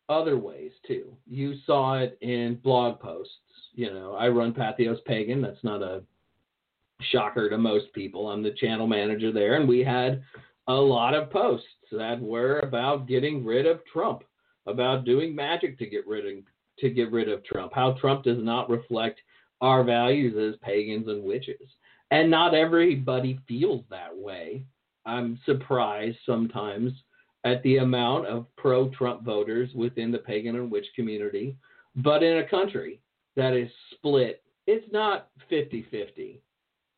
[0.07, 1.15] other ways too.
[1.25, 3.33] You saw it in blog posts.
[3.73, 5.41] You know, I run Patheos Pagan.
[5.41, 6.03] That's not a
[7.01, 8.29] shocker to most people.
[8.29, 10.21] I'm the channel manager there, and we had
[10.67, 14.23] a lot of posts that were about getting rid of Trump,
[14.67, 16.43] about doing magic to get rid of
[16.79, 17.73] to get rid of Trump.
[17.73, 19.19] How Trump does not reflect
[19.62, 21.69] our values as pagans and witches.
[22.12, 24.63] And not everybody feels that way.
[25.05, 26.93] I'm surprised sometimes
[27.43, 31.55] at the amount of pro Trump voters within the pagan and witch community.
[31.97, 33.01] But in a country
[33.35, 36.41] that is split, it's not 50 50.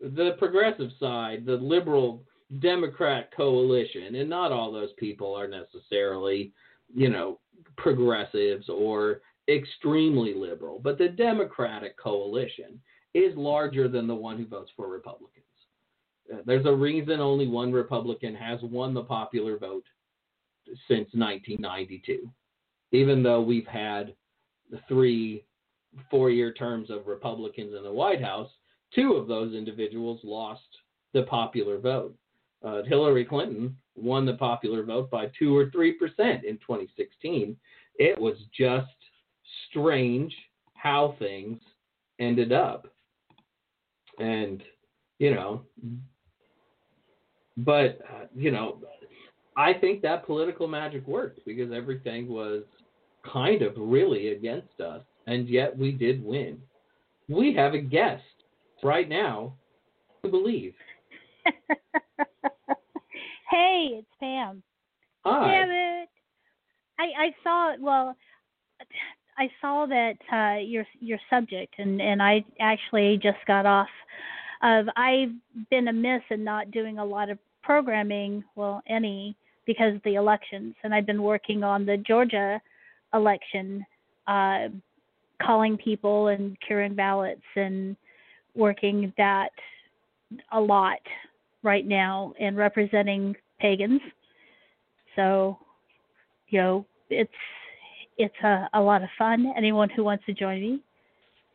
[0.01, 2.23] The progressive side, the liberal
[2.59, 6.51] Democrat coalition, and not all those people are necessarily,
[6.93, 7.39] you know,
[7.77, 12.79] progressives or extremely liberal, but the Democratic coalition
[13.13, 15.45] is larger than the one who votes for Republicans.
[16.31, 19.85] Uh, there's a reason only one Republican has won the popular vote
[20.87, 22.29] since 1992,
[22.91, 24.13] even though we've had
[24.87, 25.43] three
[26.09, 28.49] four year terms of Republicans in the White House.
[28.93, 30.61] Two of those individuals lost
[31.13, 32.15] the popular vote.
[32.63, 37.55] Uh, Hillary Clinton won the popular vote by two or three percent in 2016.
[37.95, 38.87] It was just
[39.69, 40.33] strange
[40.73, 41.59] how things
[42.19, 42.87] ended up.
[44.19, 44.63] And,
[45.19, 45.63] you know,
[47.57, 48.79] but, uh, you know,
[49.57, 52.63] I think that political magic worked because everything was
[53.31, 56.59] kind of really against us, and yet we did win.
[57.27, 58.23] We have a guest
[58.83, 59.53] right now.
[60.23, 60.73] I believe.
[63.49, 64.61] hey, it's Pam.
[65.25, 65.51] Hi.
[65.51, 66.09] Damn it!
[66.99, 68.15] I I saw well,
[69.37, 73.89] I saw that uh, your your subject, and and I actually just got off
[74.61, 74.87] of.
[74.95, 75.31] I've
[75.69, 80.75] been amiss in not doing a lot of programming, well, any because of the elections,
[80.83, 82.61] and I've been working on the Georgia
[83.13, 83.85] election,
[84.27, 84.67] uh,
[85.41, 87.95] calling people and curing ballots and
[88.55, 89.49] working that
[90.51, 90.99] a lot
[91.63, 94.01] right now and representing pagans.
[95.15, 95.57] So,
[96.49, 97.31] you know, it's
[98.17, 99.51] it's a, a lot of fun.
[99.57, 100.79] Anyone who wants to join me,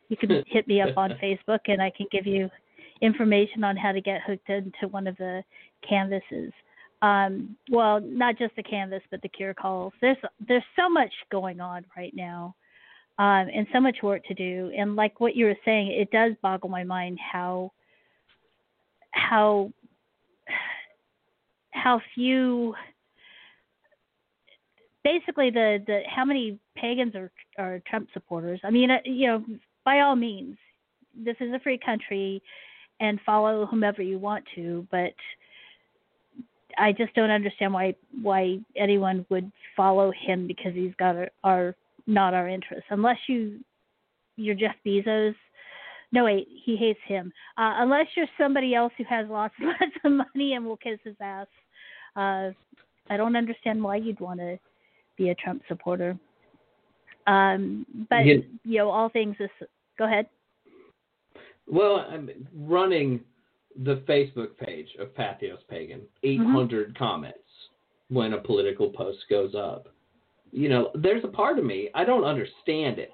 [0.09, 2.49] you can hit me up on Facebook and I can give you
[3.01, 5.43] information on how to get hooked into one of the
[5.87, 6.51] canvases.
[7.01, 9.93] Um, well, not just the canvas, but the cure calls.
[10.01, 12.55] There's there's so much going on right now,
[13.19, 14.71] um, and so much work to do.
[14.77, 17.71] And like what you were saying, it does boggle my mind how
[19.11, 19.71] how
[21.71, 22.75] how few
[25.03, 28.59] basically the the how many pagans are are Trump supporters.
[28.63, 29.45] I mean, uh, you know,
[29.83, 30.57] by all means,
[31.15, 32.41] this is a free country,
[32.99, 35.13] and follow whomever you want to, but
[36.77, 41.75] I just don't understand why why anyone would follow him because he's got our, our
[42.07, 43.59] not our interest Unless you
[44.37, 45.35] you're Jeff Bezos.
[46.11, 47.33] No wait, he hates him.
[47.57, 50.99] Uh, unless you're somebody else who has lots and lots of money and will kiss
[51.03, 51.47] his ass.
[52.15, 52.51] Uh,
[53.09, 54.57] I don't understand why you'd want to
[55.17, 56.17] be a Trump supporter.
[57.25, 58.35] Um, but Yeah.
[58.63, 59.49] you know, all things is.
[59.97, 60.27] Go ahead.
[61.65, 63.19] Well, I'm running
[63.83, 67.39] the Facebook page of Patheos Pagan, 800 comments
[68.09, 69.87] when a political post goes up.
[70.51, 73.11] You know, there's a part of me, I don't understand it,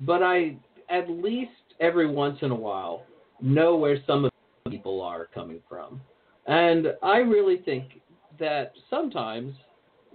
[0.00, 0.56] but I
[0.88, 3.04] at least every once in a while
[3.40, 4.30] know where some of
[4.64, 6.00] the people are coming from.
[6.46, 8.00] And I really think
[8.38, 9.54] that sometimes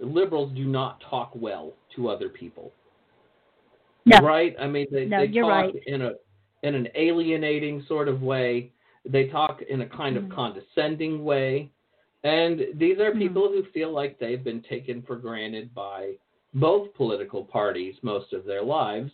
[0.00, 2.72] liberals do not talk well to other people.
[4.06, 4.18] No.
[4.18, 4.56] Right?
[4.58, 5.74] I mean, they, No, they talk right.
[5.86, 6.12] in a
[6.64, 8.70] in an alienating sort of way.
[9.04, 10.30] They talk in a kind of Mhm.
[10.30, 11.70] condescending way.
[12.22, 13.18] And these are Mhm.
[13.18, 16.16] people who feel like they've been taken for granted by
[16.54, 19.10] both political parties most of their lives.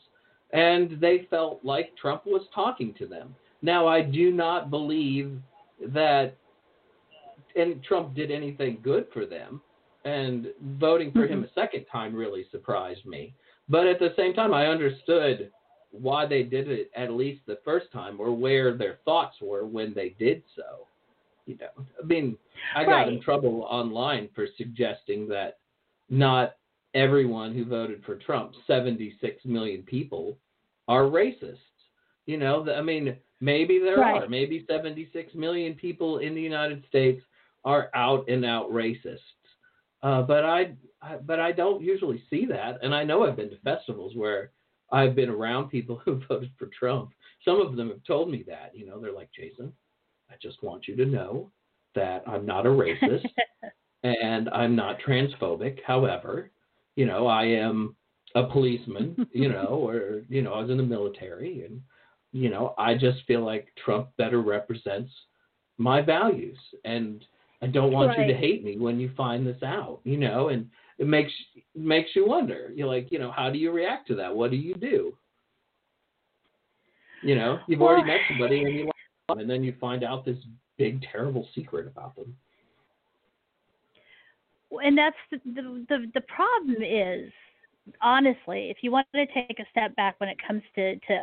[0.52, 3.34] And they felt like Trump was talking to them.
[3.60, 5.38] Now, I do not believe
[5.92, 6.36] that
[7.56, 9.60] and Trump did anything good for them.
[10.04, 10.48] And
[10.78, 11.58] voting for him mm-hmm.
[11.58, 13.34] a second time really surprised me.
[13.68, 15.50] But at the same time, I understood
[15.90, 19.92] why they did it at least the first time or where their thoughts were when
[19.94, 20.86] they did so.
[21.46, 22.36] You know, I mean,
[22.76, 25.58] I got in trouble online for suggesting that
[26.10, 26.56] not
[26.94, 30.38] everyone who voted for Trump, 76 million people,
[30.86, 31.56] are racists.
[32.26, 34.22] You know, I mean, maybe there Right.
[34.22, 34.28] are.
[34.28, 37.22] Maybe 76 million people in the United States
[37.64, 39.18] are out and out racists.
[40.02, 43.50] Uh, but I, I, but I don't usually see that, and I know I've been
[43.50, 44.52] to festivals where
[44.92, 47.10] I've been around people who voted for Trump.
[47.44, 48.72] Some of them have told me that.
[48.74, 49.72] You know, they're like, Jason,
[50.30, 51.50] I just want you to know
[51.94, 53.26] that I'm not a racist
[54.04, 55.78] and I'm not transphobic.
[55.86, 56.50] However,
[56.98, 57.94] you know, I am
[58.34, 61.80] a policeman, you know, or, you know, I was in the military and,
[62.32, 65.12] you know, I just feel like Trump better represents
[65.76, 66.58] my values.
[66.84, 67.24] And
[67.62, 70.68] I don't want you to hate me when you find this out, you know, and
[70.98, 71.30] it makes
[71.76, 72.72] makes you wonder.
[72.74, 74.34] You're like, you know, how do you react to that?
[74.34, 75.16] What do you do?
[77.22, 78.94] You know, you've already met somebody and you like
[79.28, 80.38] them, and then you find out this
[80.78, 82.36] big terrible secret about them.
[84.70, 87.30] And that's the, the the the problem is
[88.02, 91.20] honestly if you want to take a step back when it comes to to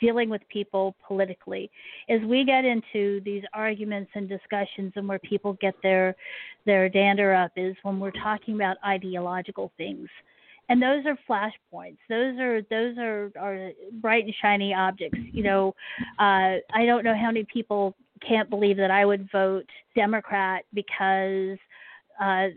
[0.00, 1.70] dealing with people politically
[2.08, 6.14] is we get into these arguments and discussions and where people get their
[6.64, 10.08] their dander up is when we're talking about ideological things.
[10.68, 11.98] And those are flashpoints.
[12.08, 13.70] Those are those are are
[14.00, 15.18] bright and shiny objects.
[15.32, 15.74] You know
[16.18, 17.94] uh i don't know how many people
[18.26, 19.66] can't believe that i would vote
[19.96, 21.58] democrat because
[22.22, 22.48] uh,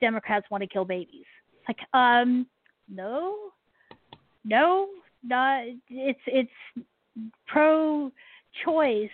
[0.00, 1.24] Democrats want to kill babies.
[1.68, 2.46] Like, um,
[2.88, 3.36] no,
[4.44, 4.88] no,
[5.22, 5.64] not.
[5.88, 6.86] It's it's
[7.46, 9.10] pro-choice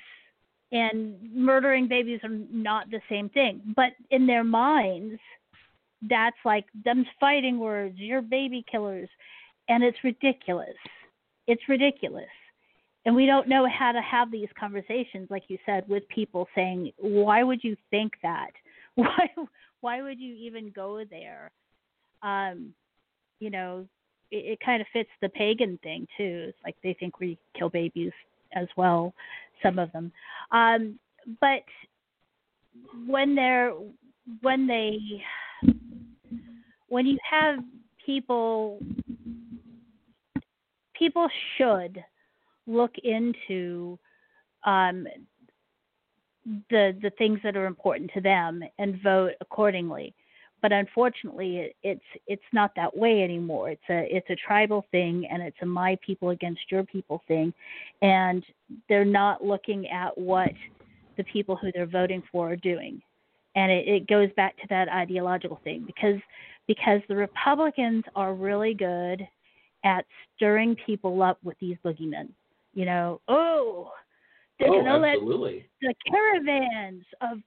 [0.72, 3.60] and murdering babies are not the same thing.
[3.76, 5.20] But in their minds,
[6.08, 7.96] that's like them fighting words.
[7.98, 9.08] You're baby killers,
[9.68, 10.76] and it's ridiculous.
[11.46, 12.26] It's ridiculous.
[13.04, 16.92] And we don't know how to have these conversations, like you said, with people saying,
[16.98, 18.50] "Why would you think that?
[18.94, 19.28] Why
[19.80, 21.50] why would you even go there?
[22.22, 22.72] Um,
[23.40, 23.86] you know,
[24.30, 26.46] it, it kind of fits the pagan thing too.
[26.48, 28.12] It's like they think we kill babies
[28.54, 29.14] as well,
[29.62, 30.12] some of them.
[30.50, 30.98] Um,
[31.40, 31.62] but
[33.06, 33.72] when they're
[34.42, 34.98] when they
[36.88, 37.58] when you have
[38.04, 38.80] people
[40.98, 42.02] people should
[42.66, 43.98] look into
[44.64, 45.06] um,
[46.70, 50.14] the the things that are important to them and vote accordingly.
[50.60, 53.70] But unfortunately, it, it's it's not that way anymore.
[53.70, 57.52] It's a it's a tribal thing, and it's a my people against your people thing,
[58.02, 58.44] and
[58.88, 60.52] they're not looking at what
[61.16, 63.00] the people who they're voting for are doing,
[63.54, 66.20] and it, it goes back to that ideological thing because
[66.66, 69.26] because the Republicans are really good
[69.84, 70.04] at
[70.36, 72.28] stirring people up with these boogeymen.
[72.74, 73.92] You know, oh,
[74.58, 75.66] they're oh, gonna absolutely.
[75.82, 77.38] let the caravans of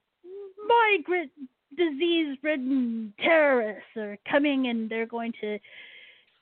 [0.66, 1.30] migrant
[1.76, 5.58] disease ridden terrorists are coming and they're going to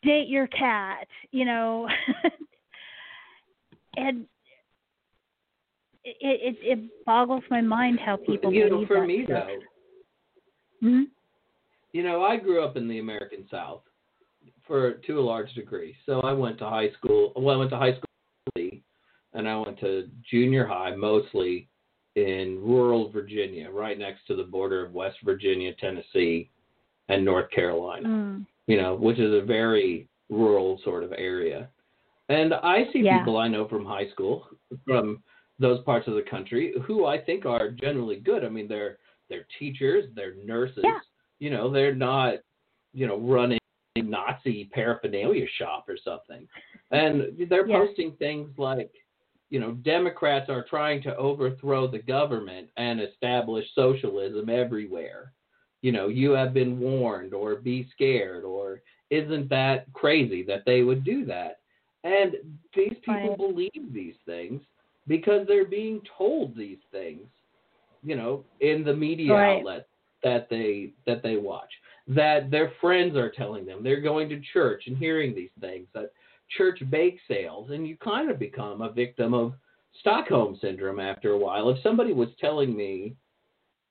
[0.03, 1.89] date your cat, you know.
[3.97, 4.27] and
[6.05, 9.47] it, it it boggles my mind how people you know, for that me stuff.
[9.47, 11.03] though, hmm
[11.93, 13.83] you know, I grew up in the American South
[14.67, 15.97] for to a large degree.
[16.07, 17.33] So I went to high school.
[17.37, 18.71] Well, I went to high school,
[19.35, 21.69] and I went to junior high mostly
[22.17, 26.51] in rural Virginia, right next to the border of West Virginia, Tennessee,
[27.09, 28.09] and North Carolina.
[28.09, 28.47] Mm.
[28.67, 31.69] You know, which is a very rural sort of area.
[32.29, 33.19] And I see Yeah.
[33.19, 34.47] people I know from high school
[34.85, 35.23] from
[35.59, 38.45] those parts of the country who I think are generally good.
[38.45, 40.83] I mean, they're they're teachers, they're nurses.
[40.85, 40.99] Yeah.
[41.39, 42.35] You know, they're not,
[42.93, 43.59] you know, running
[43.97, 46.49] a Nazi paraphernalia shop or something.
[46.91, 47.79] And they're Yeah.
[47.79, 48.91] posting things like,
[49.51, 55.33] you know, Democrats are trying to overthrow the government and establish socialism everywhere.
[55.83, 58.81] You know, you have been warned or be scared or
[59.11, 61.59] isn't that crazy that they would do that?
[62.05, 62.37] And
[62.75, 64.63] these people believe these things
[65.07, 67.27] because they're being told these things,
[68.05, 69.59] you know, in the media Right.
[69.59, 69.89] outlets
[70.23, 71.71] that they that they watch.
[72.07, 73.83] That their friends are telling them.
[73.83, 75.89] They're going to church and hearing these things.
[75.95, 76.13] That
[76.57, 79.55] church bake sales and you kind of become a victim of
[80.01, 81.69] Stockholm syndrome after a while.
[81.71, 83.15] If somebody was telling me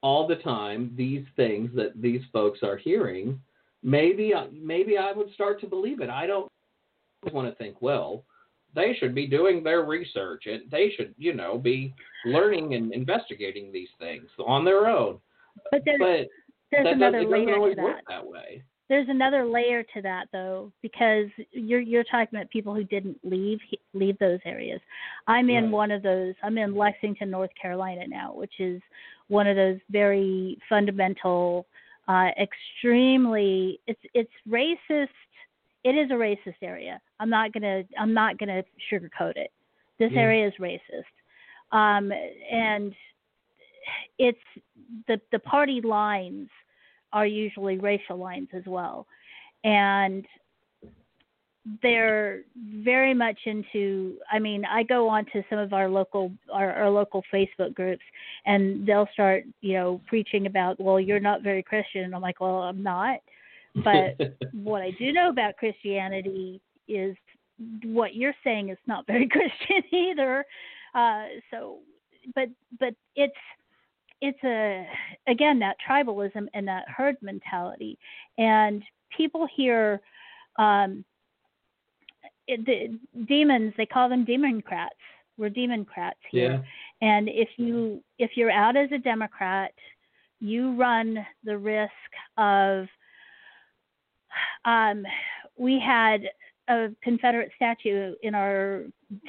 [0.01, 3.39] all the time these things that these folks are hearing,
[3.83, 6.09] maybe I- maybe I would start to believe it.
[6.09, 6.49] I don't
[7.33, 8.23] want to think, well,
[8.73, 11.93] they should be doing their research and they should, you know, be
[12.25, 15.19] learning and investigating these things on their own.
[15.71, 16.27] But there's But
[16.71, 18.21] there's that another doesn't, doesn't always to work that.
[18.21, 18.63] that way.
[18.89, 23.59] There's another layer to that though, because you're you're talking about people who didn't leave
[23.93, 24.81] leave those areas.
[25.27, 25.71] I'm in Right.
[25.71, 26.33] one of those.
[26.41, 28.81] I'm in Lexington, North Carolina now, which is
[29.27, 31.67] one of those very fundamental,
[32.07, 33.79] uh, extremely.
[33.85, 35.09] It's it's racist.
[35.83, 36.99] It is a racist area.
[37.19, 39.51] I'm not gonna I'm not gonna sugarcoat it.
[39.99, 40.21] This Yeah.
[40.21, 41.13] area is racist,
[41.71, 42.11] um,
[42.51, 42.95] and
[44.17, 44.39] it's
[45.07, 46.49] the the party lines
[47.13, 49.07] are usually racial lines as well.
[49.63, 50.25] And
[51.83, 52.41] they're
[52.83, 56.89] very much into I mean, I go on to some of our local our, our
[56.89, 58.03] local Facebook groups
[58.45, 62.39] and they'll start, you know, preaching about, well, you're not very Christian and I'm like,
[62.39, 63.19] Well, I'm not.
[63.83, 64.17] But
[64.53, 67.15] what I do know about Christianity is
[67.83, 70.45] what you're saying is not very Christian either.
[70.95, 71.79] Uh, so,
[72.35, 72.49] but
[72.79, 73.33] but it's
[74.21, 74.87] it's a
[75.27, 77.97] again that tribalism and that herd mentality,
[78.37, 78.83] and
[79.15, 80.01] people here,
[80.57, 81.03] um,
[82.47, 84.95] it, the demons they call them democrats.
[85.37, 86.51] We're democrats here.
[86.51, 86.61] yeah.
[87.01, 89.71] And if you if you're out as a Democrat,
[90.39, 91.91] you run the risk
[92.37, 92.87] of
[94.65, 95.05] um,
[95.57, 96.21] we had
[96.67, 98.83] a Confederate statue in our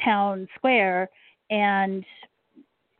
[0.04, 1.08] town square
[1.50, 2.04] and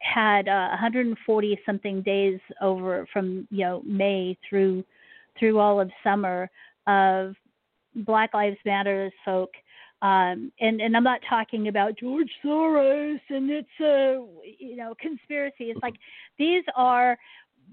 [0.01, 4.84] had uh, 140 something days over from you know May through
[5.38, 6.51] through all of summer
[6.86, 7.34] of
[7.94, 9.51] Black Lives Matter folk
[10.03, 14.24] um, and and I'm not talking about George Soros and it's a
[14.59, 15.64] you know conspiracy.
[15.64, 15.94] It's like
[16.38, 17.18] these are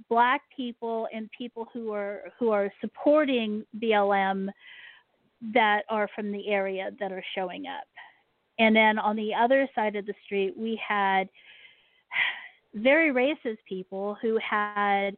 [0.09, 4.49] black people and people who are who are supporting BLM
[5.53, 7.87] that are from the area that are showing up.
[8.59, 11.29] And then on the other side of the street, we had
[12.73, 15.11] very racist people who had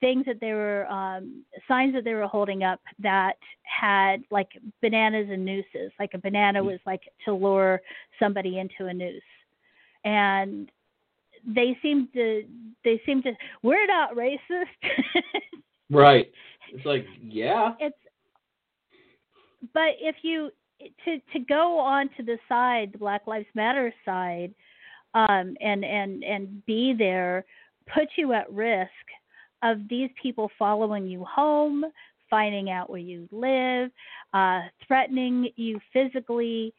[0.00, 4.48] things that they were um signs that they were holding up that had like
[4.80, 7.80] bananas and nooses like a banana was like to lure
[8.18, 9.22] somebody into a noose
[10.04, 10.70] and
[11.46, 12.42] they seemed to
[12.84, 14.66] they seemed to we're not racist
[15.92, 16.32] Right.
[16.72, 17.74] It's like, yeah.
[17.78, 17.96] It's
[19.74, 20.50] but if you
[21.04, 24.54] to to go on to the side, the Black Lives Matter side,
[25.14, 27.44] um, and and and be there,
[27.92, 28.90] put you at risk
[29.62, 31.84] of these people following you home,
[32.28, 33.90] finding out where you live,
[34.34, 36.74] uh, threatening you physically.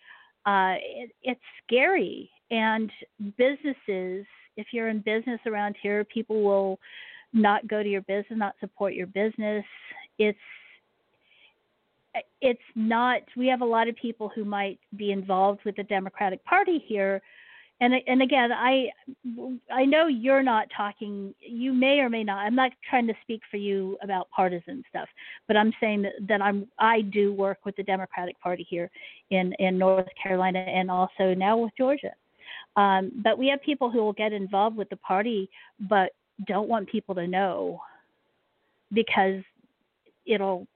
[0.46, 2.92] Uh, it, it's scary, and
[3.38, 4.26] businesses.
[4.56, 6.80] If you're in business around here, people will
[7.32, 9.64] not go to your business, not support your business.
[10.20, 10.38] It's
[12.42, 16.44] it's not we have a lot of people who might be involved with the Democratic
[16.46, 17.22] Party here
[17.82, 18.90] and and again I
[19.72, 23.42] I know you're not talking you may or may not I'm not trying to speak
[23.50, 25.08] for you about partisan stuff
[25.48, 28.90] but I'm saying that, that I'm I do work with the Democratic Party here
[29.30, 32.14] in in North Carolina and also now with Georgia
[32.76, 35.50] um, but we have people who will get involved with the party
[35.80, 36.12] but
[36.48, 37.80] don't want people to know
[38.92, 39.42] because
[40.26, 40.68] it'll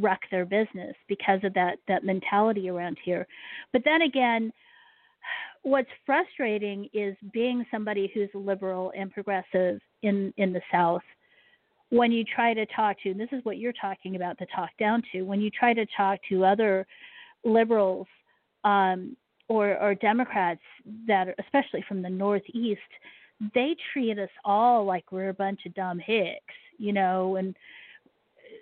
[0.00, 3.26] wreck their business because of that that mentality around here.
[3.72, 4.52] But then again,
[5.62, 11.02] what's frustrating is being somebody who's liberal and progressive in in the South.
[11.90, 14.70] When you try to talk to, and this is what you're talking about, the talk
[14.78, 16.86] down to, when you try to talk to other
[17.44, 18.06] liberals
[18.64, 19.16] um,
[19.48, 20.60] or, or Democrats
[21.06, 22.80] that, are, especially from the Northeast,
[23.54, 27.56] they treat us all like we're a bunch of dumb hicks, you know, and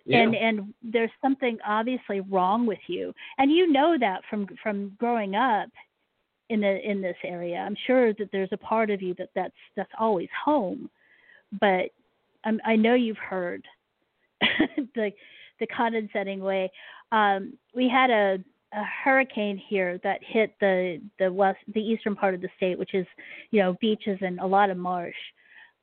[0.05, 0.19] yeah.
[0.19, 5.35] and and there's something obviously wrong with you, and you know that from from growing
[5.35, 5.69] up
[6.49, 7.57] in in this area.
[7.57, 10.91] I'm sure that there's a part of you that that's that's always home,
[11.61, 11.91] but
[12.45, 13.65] I'm, I know you've heard
[14.41, 15.11] the
[15.61, 16.71] the condescending way.
[17.13, 18.39] Um, we had a
[18.73, 22.95] a hurricane here that hit the the west the eastern part of the state, which
[22.95, 23.07] is
[23.51, 25.15] you know beaches and a lot of marsh.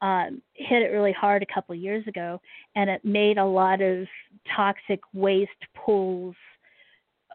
[0.01, 2.41] Um, hit it really hard a couple years ago,
[2.75, 4.05] and it made a lot of
[4.53, 6.35] toxic waste pools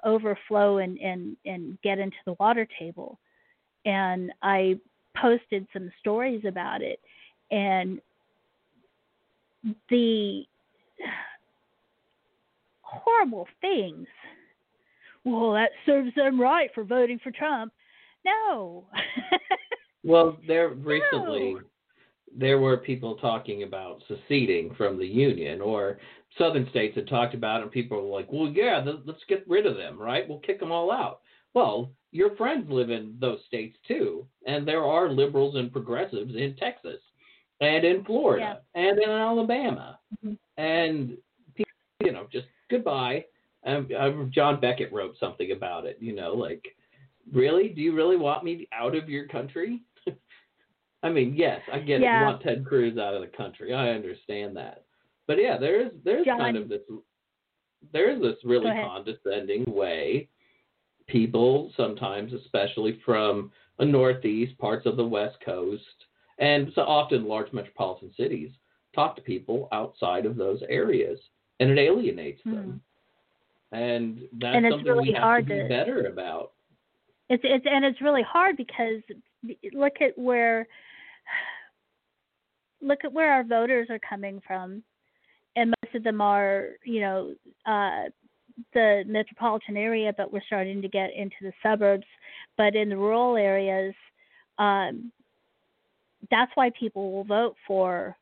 [0.05, 3.19] overflow and and and get into the water table.
[3.85, 4.79] And I
[5.17, 7.01] posted some stories about it,
[7.51, 8.01] and
[9.91, 10.45] the
[12.83, 14.07] horrible things
[15.25, 17.73] well, that serves them right for voting for Trump.
[18.25, 18.85] No.
[20.05, 21.61] well, there recently no.
[22.37, 25.99] there were people talking about seceding from the union, or
[26.37, 29.67] southern states had talked about it, and people were like, "Well, yeah, let's get rid
[29.67, 30.29] of them, right?
[30.29, 31.21] We'll kick them all out."
[31.55, 36.57] Well, your friends live in those states too, and there are liberals and progressives in
[36.57, 37.01] Texas,
[37.61, 38.83] and in Florida, yeah.
[38.83, 40.35] and in Alabama, mm-hmm.
[40.61, 41.17] and
[42.05, 43.25] you know, just goodbye
[43.67, 45.99] um, um, John Beckett wrote something about it.
[46.01, 46.65] You know, like,
[47.33, 47.69] really?
[47.69, 49.83] Do you really want me out of your country?
[51.03, 52.17] I mean, yes, I get yeah.
[52.17, 52.21] it.
[52.21, 53.75] You want Ted Cruz out of the country.
[53.75, 54.85] I understand that.
[55.29, 56.81] But yeah, there is there's John, kind of this
[57.93, 60.29] there is this really condescending way
[61.07, 65.85] people sometimes, especially from the Northeast, parts of the West Coast,
[66.39, 68.51] and so often large metropolitan cities,
[68.93, 71.21] talk to people outside of those areas,
[71.61, 72.55] and it alienates them.
[72.65, 72.77] Hmm
[73.73, 76.53] and that's and something really we have hard to be better about.
[77.29, 79.03] It's it's and it's really hard because
[79.73, 80.67] look at where
[82.81, 84.83] look at where our voters are coming from,
[85.59, 87.35] and most of them are you know
[87.67, 88.05] uh,
[88.75, 92.07] the metropolitan area, but we're starting to get into the suburbs.
[92.57, 93.95] But in the rural areas,
[94.59, 95.13] um,
[96.31, 98.17] that's why people will vote for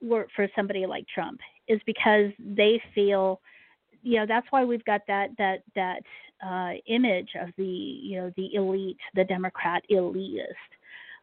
[0.00, 3.40] for somebody like Trump is because they feel
[4.02, 6.02] you know that's why we've got that that that
[6.46, 10.70] uh, image of the you know the elite, the Democrat elitist,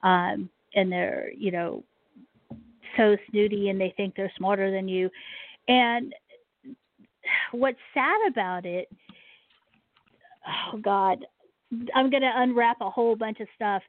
[0.02, 1.84] um, and they're you know
[2.98, 5.10] so snooty and they think they're smarter than you,
[5.68, 6.14] and
[7.52, 8.90] what's sad about it,
[10.48, 11.26] oh God,
[11.96, 13.82] I'm going to unwrap a whole bunch of stuff.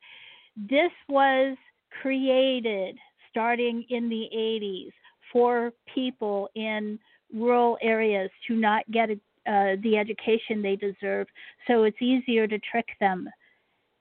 [0.57, 1.57] This was
[2.01, 2.97] created
[3.31, 4.93] starting in the 80s
[5.33, 6.99] for people in
[7.33, 11.27] rural areas to not get uh, the education they deserve.
[11.67, 13.29] So it's easier to trick them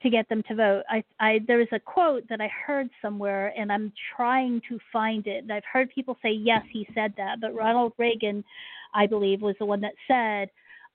[0.03, 0.83] to get them to vote.
[0.89, 5.25] I, I there was a quote that I heard somewhere, and I'm trying to find
[5.27, 5.49] it.
[5.49, 8.43] I've heard people say yes, he said that, but Ronald Reagan,
[8.93, 10.49] I believe, was the one that said.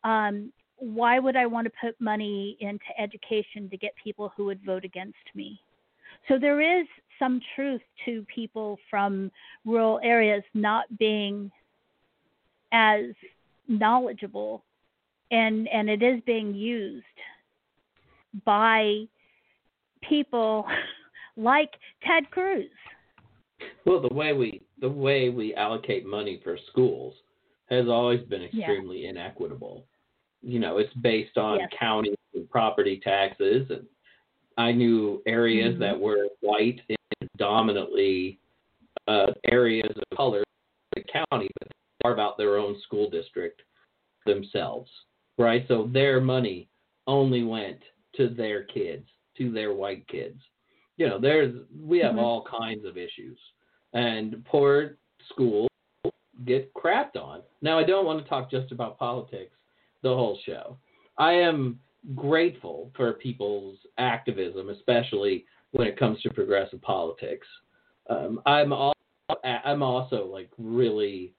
[0.05, 4.65] Um, why would I want to put money into education to get people who would
[4.65, 5.61] vote against me?
[6.29, 6.87] So there is
[7.19, 9.33] some truth to people from
[9.65, 11.51] rural areas not being
[12.71, 13.07] as
[13.67, 14.63] knowledgeable
[15.31, 17.05] and and it is being used
[18.45, 19.05] by
[20.09, 20.67] people
[21.37, 21.71] like
[22.05, 22.67] Ted Cruz
[23.85, 27.15] Well, the way we the way we allocate money for schools
[27.69, 28.49] has always been Yeah.
[28.49, 29.87] extremely inequitable.
[30.43, 31.69] You know, it's based on Yes.
[31.79, 33.87] county and property taxes, and
[34.57, 35.79] I knew areas Mhm.
[35.81, 38.39] that were white and dominantly
[39.07, 41.69] uh, areas of color in the county, but
[42.03, 43.63] carve out their own school district
[44.27, 44.91] themselves,
[45.39, 45.67] right?
[45.67, 46.69] So their money
[47.07, 47.81] only went
[48.19, 49.09] to their kids,
[49.39, 50.43] to their white kids.
[50.99, 52.23] You know, there's we have Mhm.
[52.23, 53.39] all kinds of issues,
[53.95, 54.99] and poor
[55.31, 55.69] schools
[56.45, 57.43] get crapped on.
[57.63, 59.57] Now, I don't want to talk just about politics
[60.03, 60.79] the whole show.
[61.17, 61.81] I am
[62.15, 67.47] grateful for people's activism, especially when it comes to progressive politics.
[68.09, 68.95] Um, I'm all,
[69.45, 71.35] I'm also like really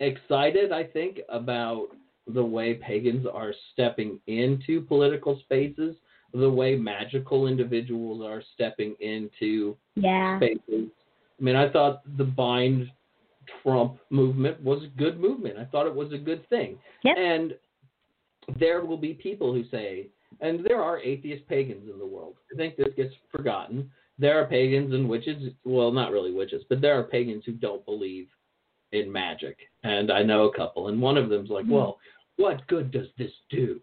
[0.00, 0.72] excited.
[0.72, 1.88] I think about
[2.26, 5.96] the way pagans are stepping into political spaces,
[6.32, 10.38] the way magical individuals are stepping into Yeah.
[10.38, 10.90] spaces.
[11.38, 12.90] I mean, I thought the bind
[13.62, 15.58] Trump movement was a good movement.
[15.58, 16.78] I thought it was a good thing.
[17.04, 17.16] Yep.
[17.16, 17.58] And
[18.58, 20.08] there will be people who say,
[20.40, 22.36] and there are atheist pagans in the world.
[22.52, 23.90] I think this gets forgotten.
[24.18, 27.84] There are pagans and witches, well, not really witches, but there are pagans who don't
[27.84, 28.28] believe
[28.92, 29.58] in magic.
[29.84, 31.70] And I know a couple, and one of them's like, Mhm.
[31.70, 31.98] well,
[32.36, 33.80] what good does this do?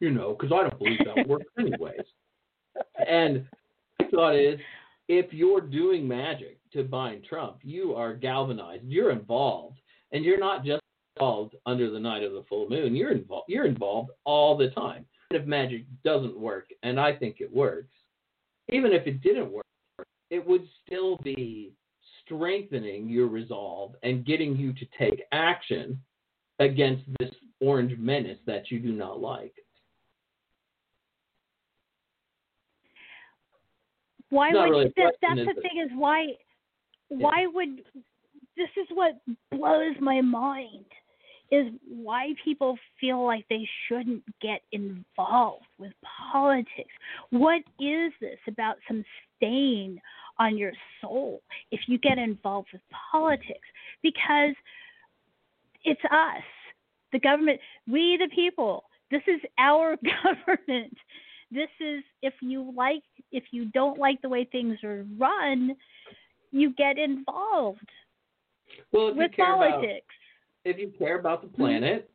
[0.00, 2.00] You know, because I don't believe that works anyways.
[3.08, 3.46] And
[3.98, 4.58] the thought is,
[5.08, 8.84] if you're doing magic to bind Trump, you are galvanized.
[8.86, 9.78] You're involved,
[10.12, 10.82] and you're not just
[11.16, 12.94] involved under the night of the full moon.
[12.94, 13.46] You're involved.
[13.48, 15.06] You're involved all the time.
[15.30, 17.94] If magic doesn't work, and I think it works,
[18.68, 19.64] even if it didn't work,
[20.30, 21.72] it would still be
[22.24, 26.00] strengthening your resolve and getting you to take action
[26.58, 27.30] against this
[27.60, 29.54] orange menace that you do not like.
[34.30, 35.62] Why would really that, that's the it?
[35.62, 36.26] thing is why
[37.08, 37.82] why would
[38.56, 39.12] this is what
[39.50, 40.86] blows my mind
[41.50, 45.92] is why people feel like they shouldn't get involved with
[46.32, 46.90] politics.
[47.30, 49.04] What is this about some
[49.36, 50.00] stain
[50.38, 53.68] on your soul if you get involved with politics?
[54.02, 54.54] Because
[55.84, 56.42] it's us,
[57.12, 58.84] the government, we the people.
[59.10, 60.96] This is our government.
[61.50, 65.76] This is if you like if you don't like the way things are run,
[66.52, 67.88] you get involved
[68.92, 70.06] Well, if you with care about politics.
[70.64, 71.50] if you care about Mm-hmm.
[71.52, 72.10] the planet,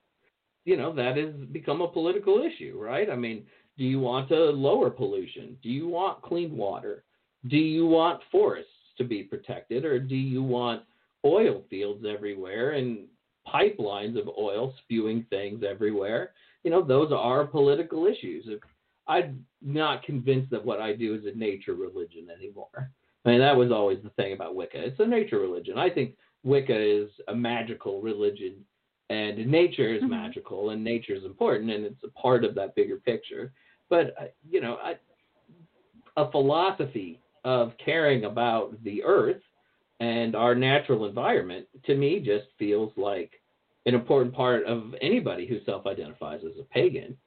[0.66, 3.10] you know, that has become a political issue, right?
[3.10, 3.46] I mean,
[3.78, 5.58] do you want to lower pollution?
[5.64, 7.04] Do you want clean water?
[7.48, 10.84] Do you want forests to be protected or do you want
[11.26, 13.06] oil fields everywhere and
[13.48, 16.32] pipelines of oil spewing things everywhere?
[16.64, 18.46] You know, those are political issues.
[18.48, 18.60] If
[19.08, 22.92] I'm not convinced that what I do is a nature religion anymore.
[23.26, 24.84] I mean, that was always the thing about Wicca.
[24.84, 25.78] It's a nature religion.
[25.78, 28.66] I think Wicca is a magical religion,
[29.10, 30.10] and nature is Mhm.
[30.10, 33.54] magical, and nature is important, and it's a part of that bigger picture.
[33.90, 34.98] But uh, you know, I,
[36.18, 39.42] a philosophy of caring about the earth
[40.00, 43.32] and our natural environment to me just feels like
[43.86, 47.18] an important part of anybody who self-identifies as a pagan.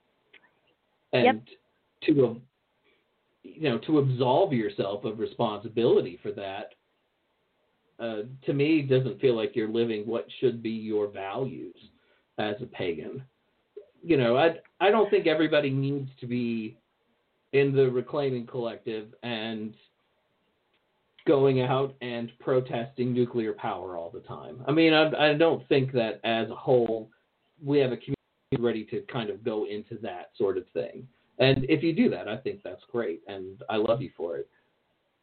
[1.13, 1.43] And Yep.
[2.07, 2.41] To
[3.43, 6.75] you know to absolve yourself of responsibility for that
[8.01, 11.77] uh, to me doesn't feel like you're living what should be your values
[12.39, 13.23] as a pagan.
[14.03, 16.77] You know, I I don't think everybody needs to be
[17.53, 19.75] in the reclaiming collective and
[21.27, 24.63] going out and protesting nuclear power all the time.
[24.67, 27.09] I mean, I, I don't think that as a whole
[27.65, 28.15] we have a community
[28.59, 31.07] ready to kind of go into that sort of thing.
[31.39, 34.49] And if you do that, I think that's great, and I love you for it.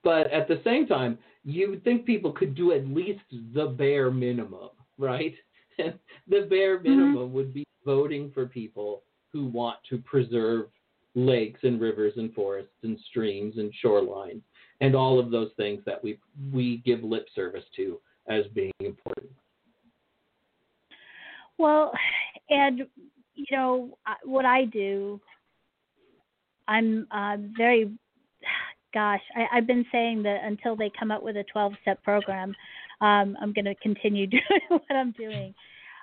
[0.04, 3.22] But at the same time, you would think people could do at least
[3.54, 5.34] the bare minimum, right?
[5.78, 5.94] And
[6.28, 6.90] the bare mm-hmm.
[6.90, 10.68] minimum would be voting for people who want to preserve
[11.16, 14.42] lakes and rivers and forests and streams and shorelines
[14.80, 16.18] and all of those things that we
[16.54, 19.32] we give lip service to as being important.
[21.58, 21.92] Well,
[22.50, 22.82] and
[23.36, 25.20] you know what I do,
[26.72, 27.92] I'm uh, very,
[28.94, 32.56] gosh, I, I've been saying that until they come up with a 12-step program,
[33.02, 35.54] um, I'm going to continue doing what I'm doing,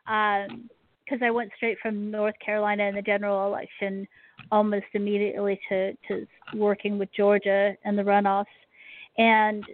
[0.04, 4.06] because I went straight from North Carolina in the general election
[4.52, 8.46] almost immediately to to working with Georgia and the runoffs,
[9.18, 9.64] and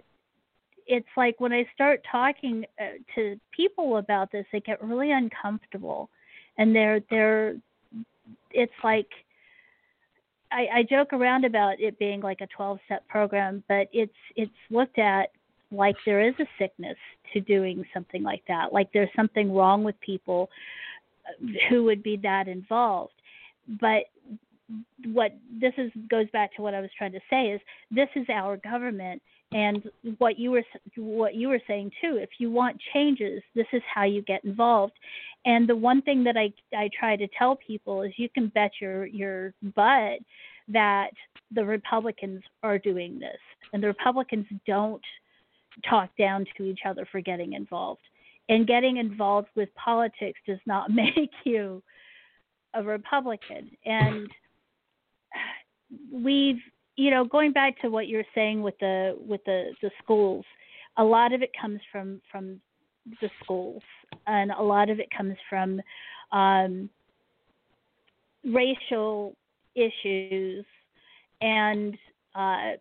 [0.87, 6.09] it's like when I start talking uh, to people about this, they get really uncomfortable,
[6.57, 7.55] and they're they're
[8.51, 9.07] it's like
[10.55, 14.51] I, I joke around about it being like a 12 step program, but it's it's
[14.69, 15.31] looked at
[15.71, 16.95] like there is a sickness
[17.33, 20.49] to doing something like that, like there's something wrong with people
[21.27, 23.13] uh, who would be that involved.
[23.81, 24.05] But
[25.07, 28.25] what this is goes back to what I was trying to say is this is
[28.29, 29.21] our government
[29.55, 30.63] and what you were
[30.97, 34.93] what you were saying too if you want changes this is how you get involved.
[35.45, 38.71] And the one thing that I I try to tell people is you can bet
[38.81, 40.19] your your butt
[40.67, 41.11] that
[41.51, 43.39] the Republicans are doing this.
[43.71, 45.01] And the Republicans don't
[45.89, 48.01] talk down to each other for getting involved.
[48.49, 51.81] And getting involved with politics does not make you
[52.73, 53.71] a Republican.
[53.85, 54.27] And
[56.11, 56.61] we've
[56.95, 60.45] you know going back to what you're saying with the with the the schools
[60.97, 62.59] a lot of it comes from from
[63.21, 63.83] the schools
[64.27, 65.81] and a lot of it comes from
[66.31, 66.89] um,
[68.43, 69.35] racial
[69.75, 70.65] issues
[71.41, 71.97] and
[72.35, 72.71] uh,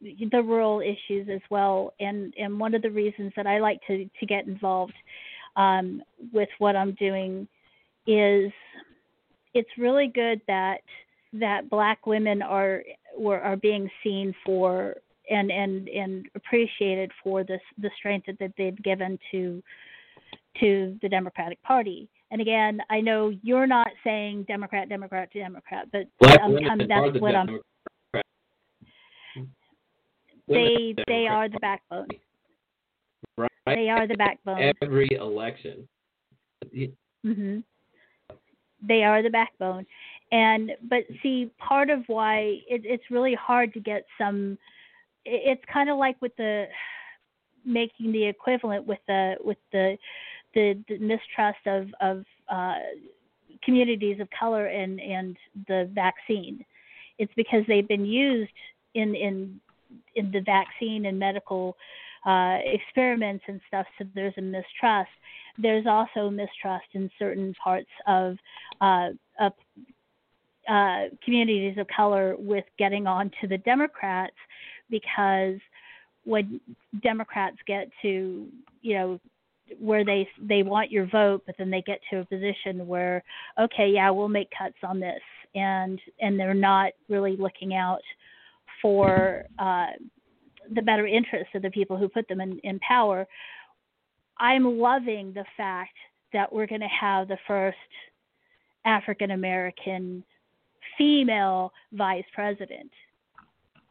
[0.00, 1.92] the rural issues as well.
[2.00, 4.94] And and one of the reasons that I like to to get involved
[5.56, 6.02] um,
[6.32, 7.48] with what I'm doing
[8.06, 8.52] is
[9.54, 10.80] it's really good that
[11.40, 12.82] that black women are
[13.16, 14.96] were, are being seen for
[15.30, 19.62] and and and appreciated for this the strength that, that they've given to
[20.60, 22.08] to the Democratic Party.
[22.30, 26.06] And again, I know you're not saying Democrat, Democrat, Democrat, but
[26.42, 27.46] um, um, are that's the what I'm.
[27.46, 27.64] Democrat-
[30.48, 32.08] They Women they are the backbone.
[33.36, 33.50] right?
[33.66, 34.74] They are the backbone.
[34.82, 35.88] Every election.
[37.22, 37.58] hmm
[38.86, 39.86] They are the backbone,
[40.34, 44.58] and but see, part of why it, it's really hard to get some.
[45.24, 46.66] it- It's kind of like with the
[47.64, 49.96] making the equivalent with the with the
[50.54, 52.74] the, the mistrust of of uh,
[53.62, 55.36] communities of color and and
[55.68, 56.64] the vaccine.
[57.18, 58.58] It's because they've been used
[58.94, 59.60] in in
[60.16, 61.76] in the vaccine and medical
[62.26, 63.86] uh, experiments and stuff.
[63.98, 65.10] So there's a mistrust.
[65.58, 68.36] There's also mistrust in certain parts of
[68.80, 69.52] uh, of
[70.68, 74.36] uh, communities of color with getting on to the Democrats
[74.90, 75.58] because
[76.24, 76.60] when
[77.02, 78.48] Democrats get to
[78.82, 79.20] you know
[79.78, 83.22] where they they want your vote, but then they get to a position where
[83.60, 85.22] okay, yeah, we'll make cuts on this,
[85.54, 88.02] and and they're not really looking out
[88.82, 89.86] for uh,
[90.74, 93.26] the better interests of the people who put them in, in power.
[94.38, 95.94] I'm loving the fact
[96.32, 97.76] that we're going to have the first
[98.84, 100.24] African American
[100.96, 102.90] female vice president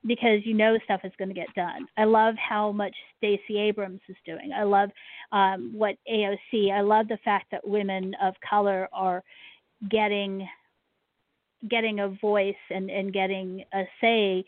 [0.05, 1.87] because you know stuff is going to get done.
[1.97, 4.51] I love how much Stacey Abrams is doing.
[4.55, 4.89] I love
[5.31, 6.71] um, what AOC.
[6.71, 9.23] I love the fact that women of color are
[9.89, 10.47] getting
[11.69, 14.43] getting a voice and, and getting a say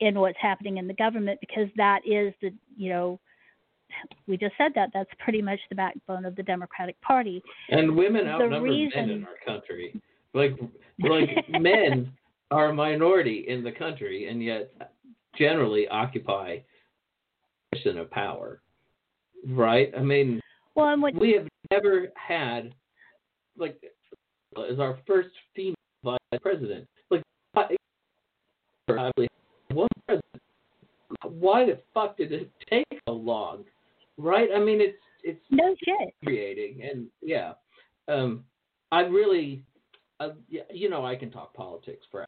[0.00, 3.18] in what's happening in the government because that is the you know
[4.26, 7.42] we just said that that's pretty much the backbone of the Democratic Party.
[7.70, 10.00] And women outnumber men reason- in our country.
[10.34, 10.56] Like
[11.00, 12.12] like men
[12.50, 14.72] are a minority in the country and yet
[15.36, 18.60] generally occupy a position of power.
[19.46, 19.92] Right?
[19.96, 20.40] I mean
[20.74, 22.74] Well, what we have never had
[23.56, 23.80] like
[24.70, 25.74] as our first female
[26.04, 26.86] vice president.
[27.10, 27.22] Like
[28.86, 29.28] probably
[29.72, 30.42] one president.
[31.24, 33.64] Why the fuck did it take so long?
[34.16, 34.48] Right?
[34.54, 36.14] I mean it's it's no shit.
[36.24, 37.52] creating and yeah
[38.06, 38.44] um
[38.92, 39.64] i really
[40.20, 42.26] uh, you know i can talk politics for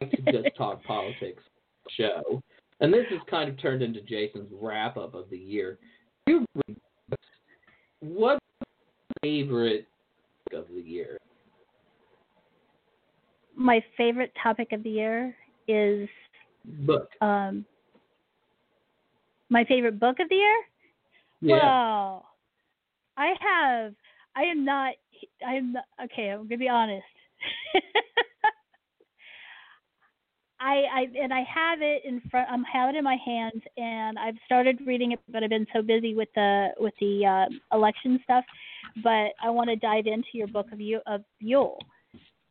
[0.00, 1.42] i could just talk politics
[1.96, 2.42] show.
[2.80, 5.78] And this has kind of turned into jason's wrap up of the year.
[6.26, 6.44] Your
[9.22, 9.86] favorite
[10.52, 11.18] of the year?
[13.56, 16.08] My favorite topic of the year is
[16.86, 17.10] book.
[17.20, 17.64] um
[19.50, 20.56] my favorite book of the year.
[21.40, 21.54] yeah.
[21.56, 22.26] Well,
[23.16, 23.94] I have.
[24.38, 24.94] I am not.
[25.46, 25.84] I am not.
[26.04, 27.02] Okay, I'm gonna be honest.
[30.60, 32.48] I, I and I have it in front.
[32.50, 35.82] I'm have it in my hands, and I've started reading it, but I've been so
[35.82, 38.44] busy with the with the uh, election stuff.
[39.02, 41.78] But I want to dive into your book of Yule, of Yule.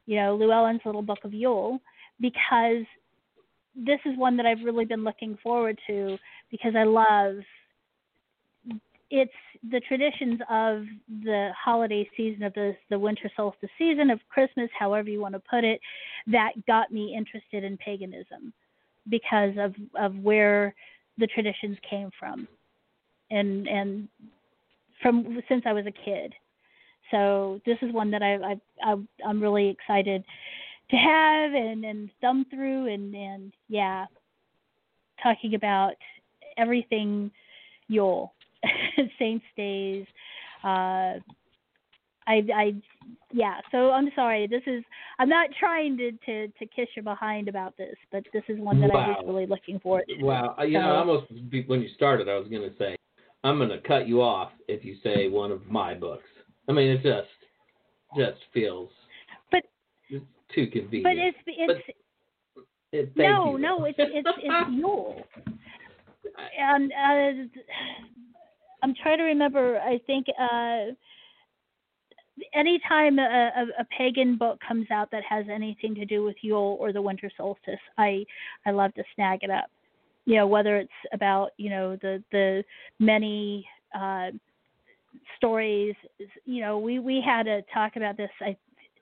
[0.06, 1.80] You know, Llewellyn's little book of Yule,
[2.20, 2.86] because
[3.76, 6.18] this is one that I've really been looking forward to
[6.52, 7.36] because I love
[9.10, 9.32] it's
[9.72, 10.84] the traditions of
[11.24, 15.42] the holiday season of the the winter solstice season of Christmas, however you want to
[15.50, 15.80] put it,
[16.28, 18.54] that got me interested in paganism
[19.10, 20.74] because of of where
[21.18, 22.48] the traditions came from,
[23.32, 24.08] and and
[25.02, 26.34] from since I was a kid.
[27.12, 28.96] So this is one that I I, I
[29.26, 30.24] I'm really excited
[30.90, 34.06] to have and and thumb through and and yeah
[35.24, 35.94] talking about
[36.58, 37.32] everything
[37.90, 38.34] Yule,
[39.20, 40.06] Saints Days.
[40.64, 41.20] Uh,
[42.28, 42.74] I, I,
[43.32, 43.62] yeah.
[43.72, 44.48] So I'm sorry.
[44.48, 44.84] This is.
[45.18, 48.82] I'm not trying to to to kiss you behind about this, but this is one
[48.82, 50.24] that I was really looking forward to.
[50.24, 51.32] Wow, uh, you know, almost
[51.68, 52.98] when you started, I was going to say,
[53.44, 56.28] I'm going to cut you off if you say one of my books.
[56.68, 57.30] I mean, it just
[58.18, 58.90] just feels
[59.52, 59.64] But
[60.10, 61.36] it's too convenient.
[61.48, 61.90] but it's it's
[62.92, 65.22] It- no you, no it's it's it's Yule.
[66.58, 67.60] and uh,
[68.84, 69.80] I'm trying to remember.
[69.80, 70.94] I think uh,
[72.54, 76.78] anytime a, a, a pagan book comes out that has anything to do with Yule
[76.80, 78.26] or the winter solstice, I
[78.66, 79.66] I love to snag it up.
[80.26, 82.64] You know, whether it's about you know the the
[83.00, 83.66] many
[83.96, 84.30] uh,
[85.38, 85.96] stories.
[86.46, 88.30] You know, we we had a talk about this.
[88.42, 88.56] I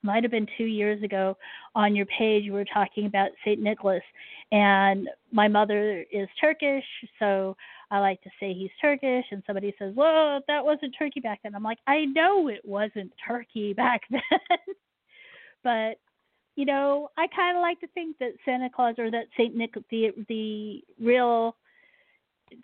[0.03, 1.35] might have been two years ago
[1.73, 2.43] on your page.
[2.43, 4.03] You were talking about Saint Nicholas,
[4.51, 6.85] and my mother is Turkish,
[7.19, 7.57] so
[7.91, 9.25] I like to say he's Turkish.
[9.31, 13.11] And somebody says, "Well, that wasn't Turkey back then." I'm like, I know it wasn't
[13.27, 14.75] Turkey back then,
[15.63, 15.99] but
[16.55, 19.73] you know, I kind of like to think that Santa Claus or that Saint Nick,
[19.89, 21.55] the the real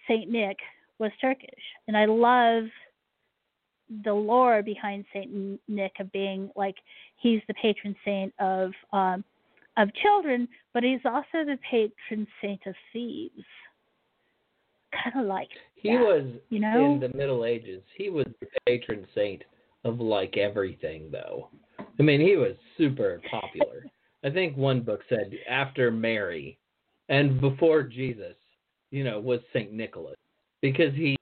[0.07, 0.57] Saint Nick,
[0.99, 2.65] was Turkish, and I love
[4.05, 6.76] the lore behind Saint Nick of being like
[7.17, 9.24] he's the patron saint of um,
[9.78, 13.43] of children, but he's also the patron saint of thieves.
[14.91, 16.93] Kind of like He that, was you know.
[16.93, 17.81] in the Middle Ages.
[17.95, 19.43] He was the patron saint
[19.83, 21.49] of like everything, though.
[21.99, 23.85] I mean, he was super popular.
[24.23, 26.59] I think one book said after Mary
[27.09, 28.35] and before Jesus,
[28.91, 30.17] you know, was Saint Nicholas
[30.61, 31.17] because he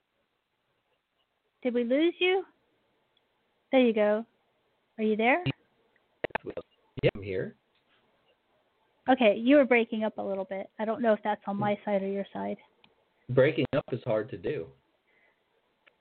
[1.63, 2.43] Did we lose you?
[3.71, 4.25] There you go.
[4.97, 5.43] Are you there?
[6.43, 7.55] yeah, I'm here.
[9.09, 10.69] Okay, you were breaking up a little bit.
[10.77, 12.57] I don't know if that's on my side or your side.
[13.29, 14.67] Breaking up is hard to do.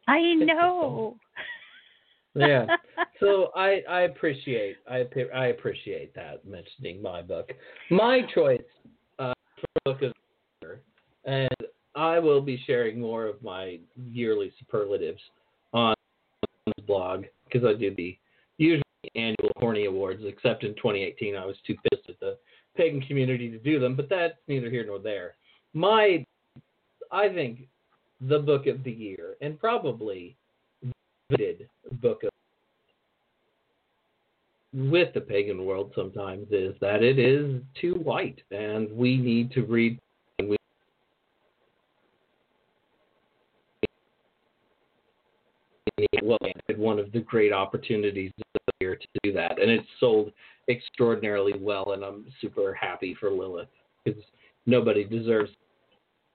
[0.06, 1.16] I know.
[2.34, 2.66] Yeah.
[3.20, 5.04] So I I appreciate I
[5.34, 7.50] I appreciate that mentioning my book.
[7.90, 8.60] My choice
[9.18, 10.80] uh, for book of the year,
[11.24, 15.20] and I will be sharing more of my yearly superlatives
[15.72, 15.96] on
[16.66, 18.16] this blog because I do the
[18.58, 18.84] usually
[19.16, 20.22] annual Horny Awards.
[20.24, 22.38] Except in 2018, I was too pissed at the
[22.76, 25.34] pagan community to do them, but that's neither here nor there.
[25.74, 26.24] My
[27.10, 27.60] I think
[28.20, 30.36] the book of the year, and probably
[31.30, 31.68] visited
[32.00, 32.30] book of
[34.74, 39.62] with the pagan world sometimes is that it is too white and we need to
[39.62, 39.98] read
[46.22, 46.38] well
[46.76, 48.30] one of the great opportunities
[48.80, 50.30] year to do that and it's sold
[50.68, 53.68] extraordinarily well and i'm super happy for lilith
[54.04, 54.22] because
[54.66, 55.50] nobody deserves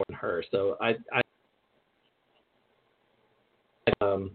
[0.08, 0.44] than her.
[0.52, 1.22] So i i
[4.02, 4.32] um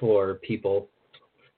[0.00, 0.88] for people.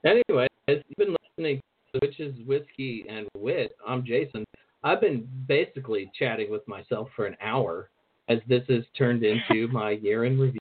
[0.05, 1.61] Anyway you've been listening
[1.93, 3.77] to witches whiskey and wit.
[3.87, 4.45] I'm jason.
[4.83, 7.91] I've been basically chatting with myself for an hour
[8.29, 10.59] as this has turned into my year in review.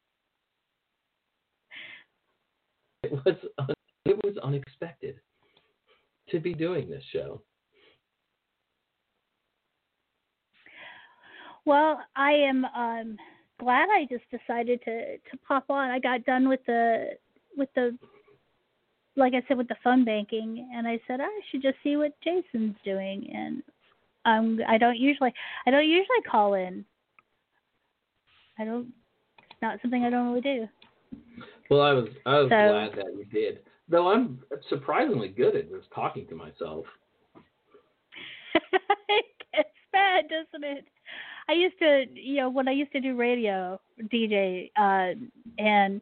[3.03, 3.35] It was
[4.05, 5.19] it was unexpected
[6.29, 7.41] to be doing this show
[11.65, 13.17] Well, I am um
[13.59, 15.89] glad I just decided to to pop on.
[15.89, 17.11] I got done with the
[17.57, 17.97] with the
[19.15, 22.13] like I said with the phone banking and I said I should just see what
[22.21, 23.63] Jason's doing and
[24.25, 25.33] um I don't usually
[25.65, 26.85] I don't usually call in.
[28.59, 28.93] I don't
[29.39, 30.67] it's not something I normally do.
[31.69, 33.59] well i was i was So- glad that you did
[33.89, 34.39] though i'm
[34.69, 36.85] surprisingly good at just talking to myself
[39.09, 40.85] it gets bad, doesn't it?
[41.47, 43.79] I used to, you know, when I used to do radio
[44.11, 45.13] DJ, uh,
[45.59, 46.01] and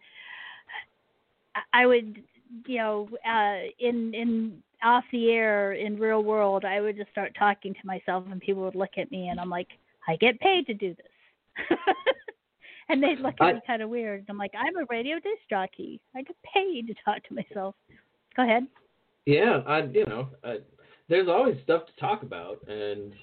[1.74, 2.24] I- would,
[2.66, 7.36] you know, uh, in in off the air in real world, I would just start
[7.38, 9.70] talking to myself, and people would look at me, and I'm like,
[10.08, 11.78] I get paid to do this.
[12.90, 14.26] and they'd look at me kind of weird.
[14.30, 16.02] I'm like, I'm a radio disc jockey.
[16.16, 17.76] I get paid to talk to myself.
[18.36, 18.68] Go ahead.
[19.26, 20.58] Yeah, I you know, I,
[21.08, 23.14] there's always stuff to talk about, and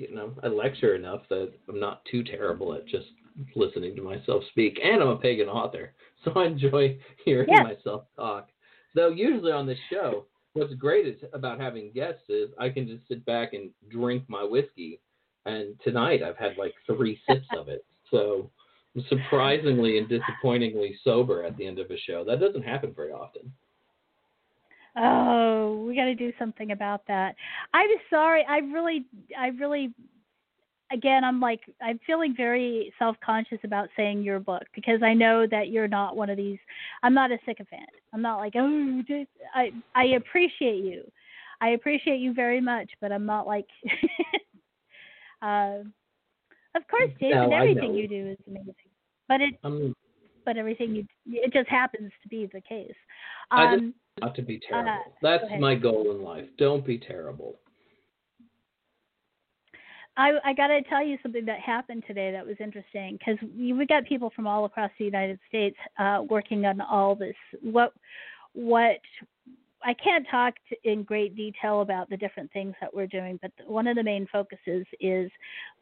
[0.00, 3.06] you know, I lecture enough that I'm not too terrible at just
[3.54, 5.92] listening to myself speak, and I'm a pagan author,
[6.24, 8.48] so I enjoy hearing myself talk.
[8.94, 13.06] Though usually on this show, what's great is about having guests is I can just
[13.08, 15.00] sit back and drink my whiskey,
[15.44, 18.50] and tonight I've had like three sips of it, so.
[18.96, 22.24] I'm surprisingly and disappointingly sober at the end of a show.
[22.24, 23.52] That doesn't happen very often.
[24.96, 27.34] Oh, we got to do something about that.
[27.74, 28.44] I'm sorry.
[28.48, 29.04] I really,
[29.38, 29.92] I really,
[30.92, 35.68] again, I'm like I'm feeling very self-conscious about saying your book because I know that
[35.68, 36.58] you're not one of these.
[37.02, 37.88] I'm not a sycophant.
[38.12, 39.02] I'm not like oh,
[39.54, 41.04] I I appreciate you.
[41.60, 43.66] I appreciate you very much, but I'm not like.
[45.42, 45.78] uh,
[46.74, 48.74] of course, Jason, No, everything you do is amazing,
[49.28, 49.94] but it I'm
[50.44, 52.94] but everything you it just happens to be the case.
[53.50, 54.90] I just- Um, not to be terrible.
[54.90, 56.46] Uh, That's go my goal in life.
[56.58, 57.56] Don't be terrible.
[60.16, 63.86] I, I got to tell you something that happened today that was interesting because we,
[63.86, 67.36] got people from all across the United States uh, working on all this.
[67.62, 67.92] What
[68.52, 68.98] what
[69.82, 70.54] I can't talk
[70.84, 74.26] in great detail about the different things that we're doing, but one of the main
[74.30, 75.30] focuses is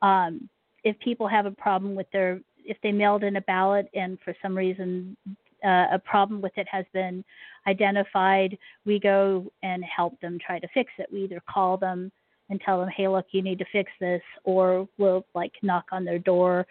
[0.02, 0.48] um,
[0.84, 4.34] if people have a problem with their if they mailed in a ballot and for
[4.42, 5.16] some reason
[5.64, 7.24] uh, a problem with it has been
[7.66, 11.08] identified, we go and help them try to fix it.
[11.12, 12.10] We either call them
[12.50, 16.04] and tell them, hey, look, you need to fix this, or we'll like knock on
[16.04, 16.66] their door,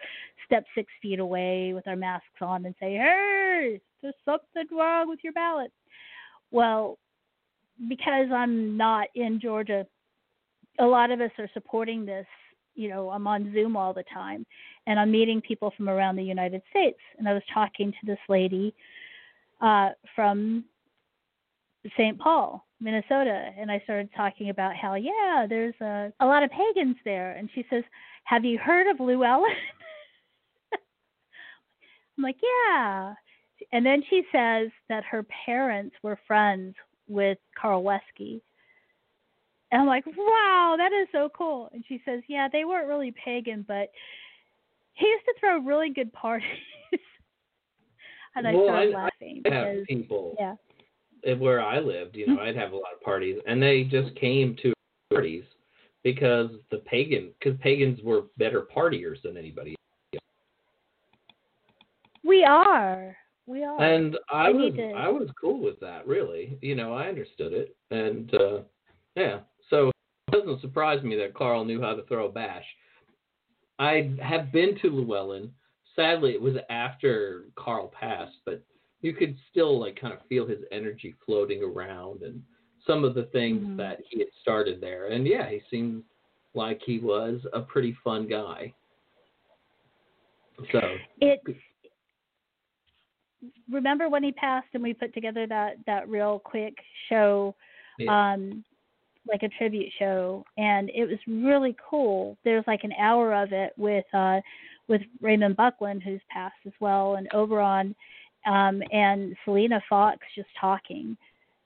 [0.45, 5.19] step six feet away with our masks on and say, hey, there's something wrong with
[5.23, 5.71] your ballot.
[6.51, 6.97] Well,
[7.87, 9.85] because I'm not in Georgia,
[10.79, 12.25] a lot of us are supporting this.
[12.77, 14.45] You know, I'm on Zoom all the time
[14.85, 16.99] and I'm meeting people from around the United States.
[17.17, 18.73] And I was talking to this lady
[19.61, 20.63] uh, from
[21.97, 22.17] St.
[22.19, 26.97] Paul, Minnesota, and I started talking about how yeah, there's a a lot of pagans
[27.05, 27.83] there, and she says,
[28.25, 29.51] "Have you heard of Llewellyn?"
[32.17, 33.13] I'm like, "Yeah,"
[33.71, 36.75] and then she says that her parents were friends
[37.07, 38.41] with Carl Weschcke.
[39.71, 41.69] And I'm like, wow, that is so cool.
[41.73, 43.89] And she says, yeah, they weren't really pagan, but
[44.93, 46.47] he used to throw really good parties.
[48.35, 51.35] and I Well, started I- laughing I have because, people yeah.
[51.35, 54.55] where I lived, you know, I'd have a lot of parties, and they just came
[54.63, 54.73] to
[55.11, 55.43] parties
[56.03, 59.75] because the pagan, because pagans were better partiers than anybody.
[62.23, 63.15] We are.
[63.45, 63.81] We are.
[63.81, 66.57] And I was, I was cool with that, really.
[66.61, 68.59] You know, I understood it, and uh
[69.15, 69.39] yeah,
[70.39, 72.65] doesn't surprise me that Carl knew how to throw a bash.
[73.79, 75.51] I have been to Llewellyn.
[75.95, 78.63] Sadly, it was after Carl passed, but
[79.01, 82.41] you could still like kind of feel his energy floating around and
[82.85, 83.77] some of the things Mhm.
[83.77, 85.07] that he had started there.
[85.07, 86.03] And yeah, he seemed
[86.53, 88.73] like he was a pretty fun guy.
[90.71, 91.41] So it
[93.69, 96.75] remember when he passed and we put together that that real quick
[97.07, 97.55] show
[97.99, 98.33] yeah.
[98.33, 98.63] um
[99.29, 102.37] like a tribute show and it was really cool.
[102.43, 104.41] There's like an hour of it with uh
[104.87, 107.95] with Raymond Buckland who's passed as well and Oberon
[108.45, 111.17] um and Selena Fox just talking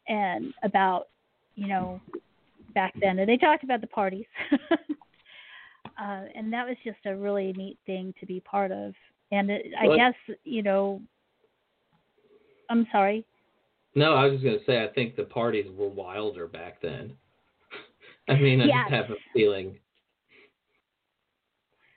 [0.08, 1.08] and about
[1.56, 2.00] you know
[2.74, 4.26] back then and they talked about the parties.
[6.00, 8.94] Uh and that was just a really neat thing to be part of.
[9.32, 11.02] And it, I guess you know
[12.72, 13.26] I'm sorry.
[13.94, 17.14] No, I was just gonna say I think the parties were wilder back then.
[18.32, 18.90] I mean, I Yes.
[18.90, 19.78] just have a feeling.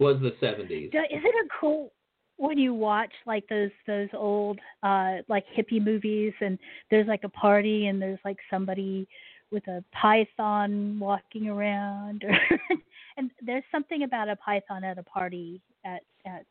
[0.00, 0.90] Was the seventies?
[0.92, 1.92] Isn't it cool
[2.36, 6.58] when you watch like those those old uh like hippie movies and
[6.90, 9.06] there's like a party and there's like somebody
[9.52, 12.36] with a python walking around or
[13.16, 16.44] and there's something about a python at a party at at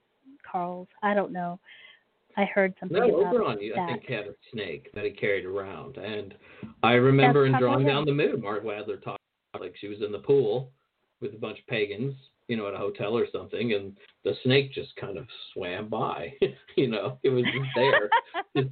[0.50, 0.88] Carl's.
[1.02, 1.60] I don't know.
[2.38, 3.88] I heard something No, about Oberon, I that.
[3.90, 6.34] think had a snake that he carried around, and
[6.82, 9.23] I remember in drawing down the moon, Margot Adler talked
[9.60, 10.72] like she was in the pool
[11.22, 12.16] with a bunch of pagans,
[12.48, 16.34] you know, at a hotel or something, and the snake just kind of swam by.
[16.76, 18.66] you know, it was just there.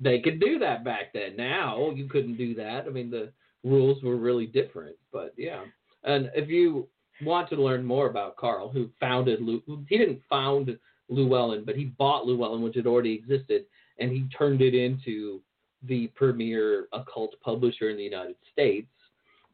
[0.00, 1.36] They could do that back then.
[1.36, 2.84] Now you couldn't do that.
[2.86, 3.32] I mean, the
[3.64, 4.96] rules were really different.
[5.12, 5.64] But yeah,
[6.04, 6.88] and if you
[7.22, 10.78] want to learn more about Carl, who founded, Lu- he didn't found
[11.08, 13.64] Llewellyn, but he bought Llewellyn, which had already existed,
[13.98, 15.40] and he turned it into
[15.82, 18.88] the premier occult publisher in the United States,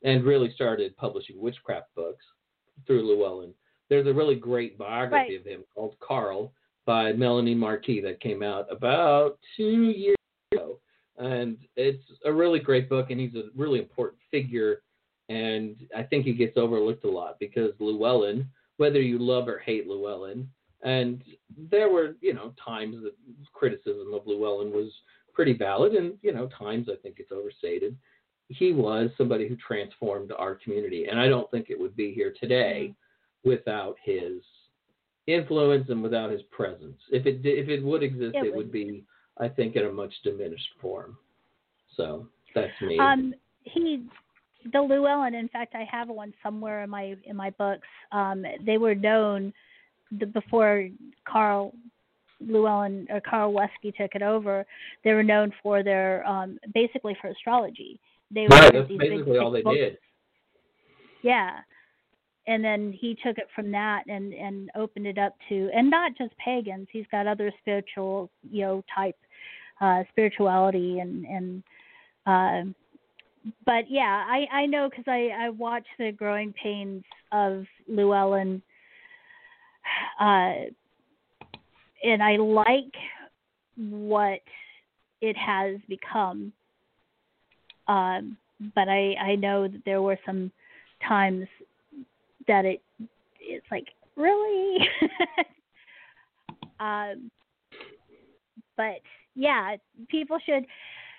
[0.05, 2.24] and really started publishing witchcraft books
[2.86, 3.55] through Llewellyn.
[3.88, 5.40] There's a really great biography Right.
[5.40, 6.53] of him called Carl
[6.84, 10.16] by Melanie Marquis that came out about two years
[10.50, 10.80] ago.
[11.18, 14.82] And it's a really great book, and he's a really important figure.
[15.28, 18.48] And I think he gets overlooked a lot because Llewellyn,
[18.78, 20.48] whether you love or hate Llewellyn,
[20.82, 21.22] and
[21.70, 23.14] there were, you know, times that
[23.53, 24.90] criticism of Llewellyn was
[25.32, 27.96] pretty valid, and, you know, times I think it's overstated.
[28.59, 32.34] He was somebody who transformed our community, and I don't think it would be here
[32.40, 32.94] today
[33.44, 34.42] without his
[35.26, 36.98] influence and without his presence.
[37.11, 38.57] If it did, if it would exist, It it, would.
[38.57, 39.05] would be,
[39.38, 41.16] I think, in a much diminished form.
[41.96, 42.98] So that's me.
[42.98, 43.34] Um,
[43.64, 44.05] he
[44.72, 45.34] the Llewellyn.
[45.34, 47.86] In fact, I have one somewhere in my in my books.
[48.12, 49.53] Um, they were known
[50.18, 50.88] the, before
[51.26, 51.72] Carl
[52.40, 54.64] Llewellyn or Carl Weschcke took it over.
[55.05, 57.98] They were known for their um, basically for astrology.
[58.33, 59.76] They Right, that's basically all they books.
[59.76, 59.99] did.
[61.22, 61.59] Yeah.
[62.47, 66.12] And then he took it from that and and opened it up to and not
[66.18, 66.89] just pagans.
[66.91, 69.16] He's got other spiritual, you know, type
[69.80, 71.62] uh spirituality and and
[72.26, 72.72] uh
[73.64, 78.61] but yeah, I I know cuz I I watched the growing pains of Llewellyn
[80.18, 80.55] uh
[82.03, 82.95] and I like
[83.76, 84.41] what
[85.20, 86.53] it has become.
[87.89, 88.37] Um
[88.74, 90.51] but I I know that there were some
[91.07, 91.47] times
[92.47, 92.80] that it
[93.41, 94.89] it's like really?
[96.80, 97.30] Um
[98.76, 99.01] but
[99.35, 99.76] yeah
[100.09, 100.64] people should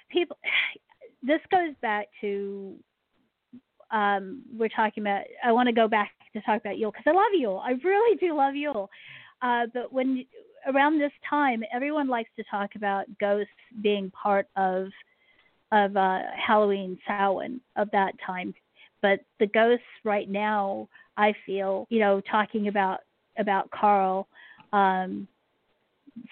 [0.09, 0.37] people
[1.23, 2.75] this goes back to
[3.91, 7.11] um we're talking about i want to go back to talk about yule because i
[7.11, 7.61] love yule.
[7.63, 8.89] I really do love yule.
[9.41, 10.25] Uh but when
[10.67, 13.51] around this time everyone likes to talk about ghosts
[13.81, 14.87] being part of
[15.73, 18.53] of uh halloween samhain of that time.
[19.01, 22.99] But the ghosts right now i feel you know talking about
[23.37, 24.27] about carl
[24.71, 25.27] um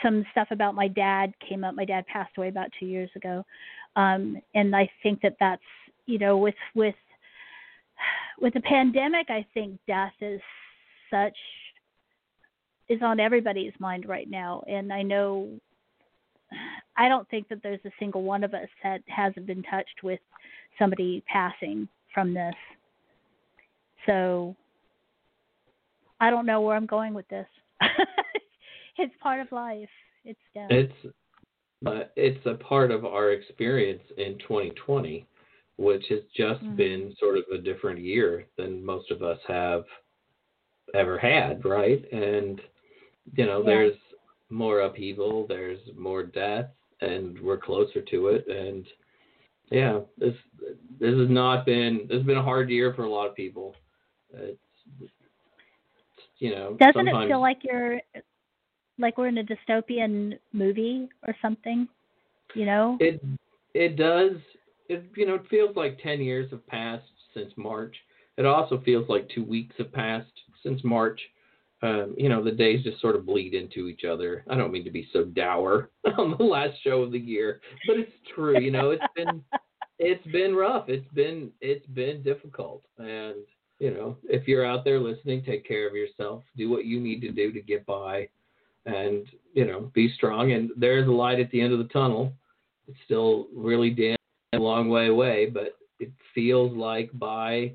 [0.03, 1.73] some stuff about my dad came up.
[1.73, 3.43] My dad passed away about two years ago.
[3.95, 5.61] Um and i think that that's
[6.05, 6.95] you know with with
[8.39, 10.41] with the pandemic i think death is
[11.09, 11.37] such
[12.89, 14.63] is on everybody's mind right now.
[14.67, 15.49] And i know
[17.01, 20.19] i don't think that there's a single one of us that hasn't been touched with
[20.79, 22.55] somebody passing from this.
[24.05, 24.55] So
[26.19, 27.47] I don't know where I'm going with this.
[28.97, 29.89] it's part of life.
[30.25, 30.67] It's death.
[30.71, 31.15] It's
[31.85, 35.25] uh, it's a part of our experience in 2020,
[35.77, 36.75] which has just Mhm.
[36.75, 39.85] been sort of a different year than most of us have
[40.93, 42.03] ever had, right?
[42.11, 42.61] And
[43.35, 43.65] you know, Yeah.
[43.65, 43.97] there's
[44.49, 46.69] more upheaval, there's more death,
[47.01, 48.47] and we're closer to it.
[48.47, 48.85] And
[49.71, 50.35] yeah, this
[50.99, 53.75] this has not been this has been a hard year for a lot of people.
[54.33, 54.59] It's
[56.39, 58.01] you know, Doesn't it feel like you're
[58.97, 61.87] like we're in a dystopian movie or something?
[62.55, 62.97] You know?
[62.99, 63.23] It
[63.73, 64.33] it does.
[64.89, 67.95] It you know it feels like ten years have passed since March.
[68.37, 70.31] It also feels like two weeks have passed
[70.63, 71.21] since March.
[71.83, 74.43] Um, you know the days just sort of bleed into each other.
[74.49, 77.97] I don't mean to be so dour on the last show of the year, but
[77.97, 78.59] it's true.
[78.59, 79.43] You know it's been
[79.97, 80.89] it's been rough.
[80.89, 83.37] It's been it's been difficult, and
[83.79, 86.43] you know if you're out there listening, take care of yourself.
[86.55, 88.29] Do what you need to do to get by,
[88.85, 90.51] and you know be strong.
[90.51, 92.33] And there's a light at the end of the tunnel
[92.91, 94.17] it's still really damn
[94.53, 97.73] a long way away, but it feels like by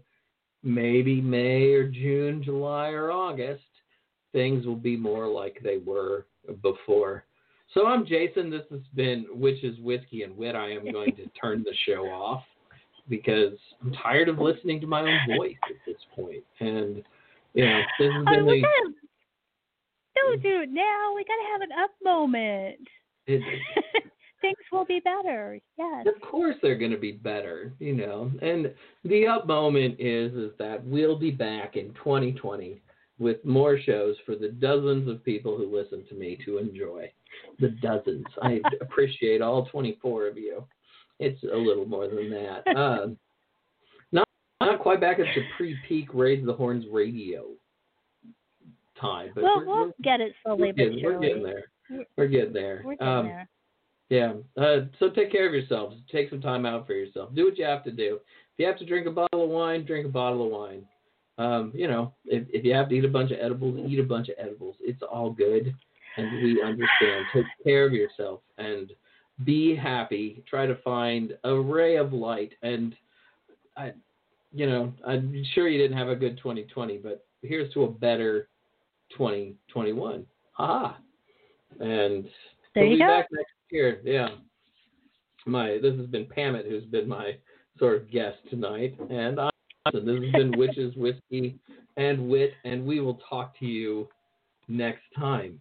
[0.63, 3.63] maybe May or June, July or August,
[4.37, 6.27] things will be more like they were
[6.63, 7.25] before.
[7.73, 8.51] So I'm Jason.
[8.51, 10.55] This has been Witches, Whisky, and Wit.
[10.55, 12.45] I am going to turn the show off
[13.09, 16.45] because I'm tired of listening to my own voice at this point.
[16.61, 17.03] And
[17.55, 18.67] you know, this has Oh, been we the
[20.23, 21.15] gotta, do it now.
[21.15, 22.87] We gotta have an up moment.
[23.27, 23.43] it,
[24.43, 25.59] Things will be better.
[25.79, 26.07] Yes.
[26.15, 28.31] Of course they're going to be better, you know.
[28.43, 28.73] And
[29.03, 32.83] the up moment is is that we'll be back in 2020
[33.19, 37.11] with more shows for the dozens of people who listen to me to enjoy.
[37.61, 38.27] The dozens.
[38.43, 40.65] I appreciate all 24 of you.
[41.19, 42.65] It's a little more than that.
[42.77, 43.17] Um,
[44.13, 44.29] not
[44.61, 47.47] not quite back up to pre-peak Raise the Horns radio
[49.01, 51.65] time, but Well, we're, we'll we're, get it slowly we're, but we're getting there.
[52.17, 52.83] We're getting there.
[52.85, 53.49] We're getting Um, there.
[54.11, 54.33] yeah.
[54.63, 55.97] Uh, so take care of yourselves.
[56.11, 57.35] Take some time out for yourself.
[57.35, 58.17] Do what you have to do.
[58.17, 60.87] If you have to drink a bottle of wine, drink a bottle of wine.
[61.39, 64.03] Um, you know, if, if you have to eat a bunch of edibles, eat a
[64.05, 64.77] bunch of edibles.
[64.81, 65.75] It's all good.
[66.17, 67.27] And we understand.
[67.35, 68.93] Take care of yourself and
[69.45, 70.43] be happy.
[70.49, 72.53] Try to find a ray of light.
[72.63, 72.97] And
[73.77, 73.93] I,
[74.53, 78.49] you know, I'm sure you didn't have a good 2020, but here's to a better
[79.11, 80.25] 2021.
[80.53, 80.97] Ha!
[81.81, 82.25] And
[82.75, 83.07] There we'll you be go.
[83.09, 84.01] back next year.
[84.03, 84.29] Yeah.
[85.45, 87.37] My this has been Pamet, who's been my
[87.79, 89.51] sort of guest tonight, and I.
[89.93, 91.59] So this has been Witches, Whisky,
[91.97, 94.09] and Wit, and we will talk to you
[94.69, 95.55] next time.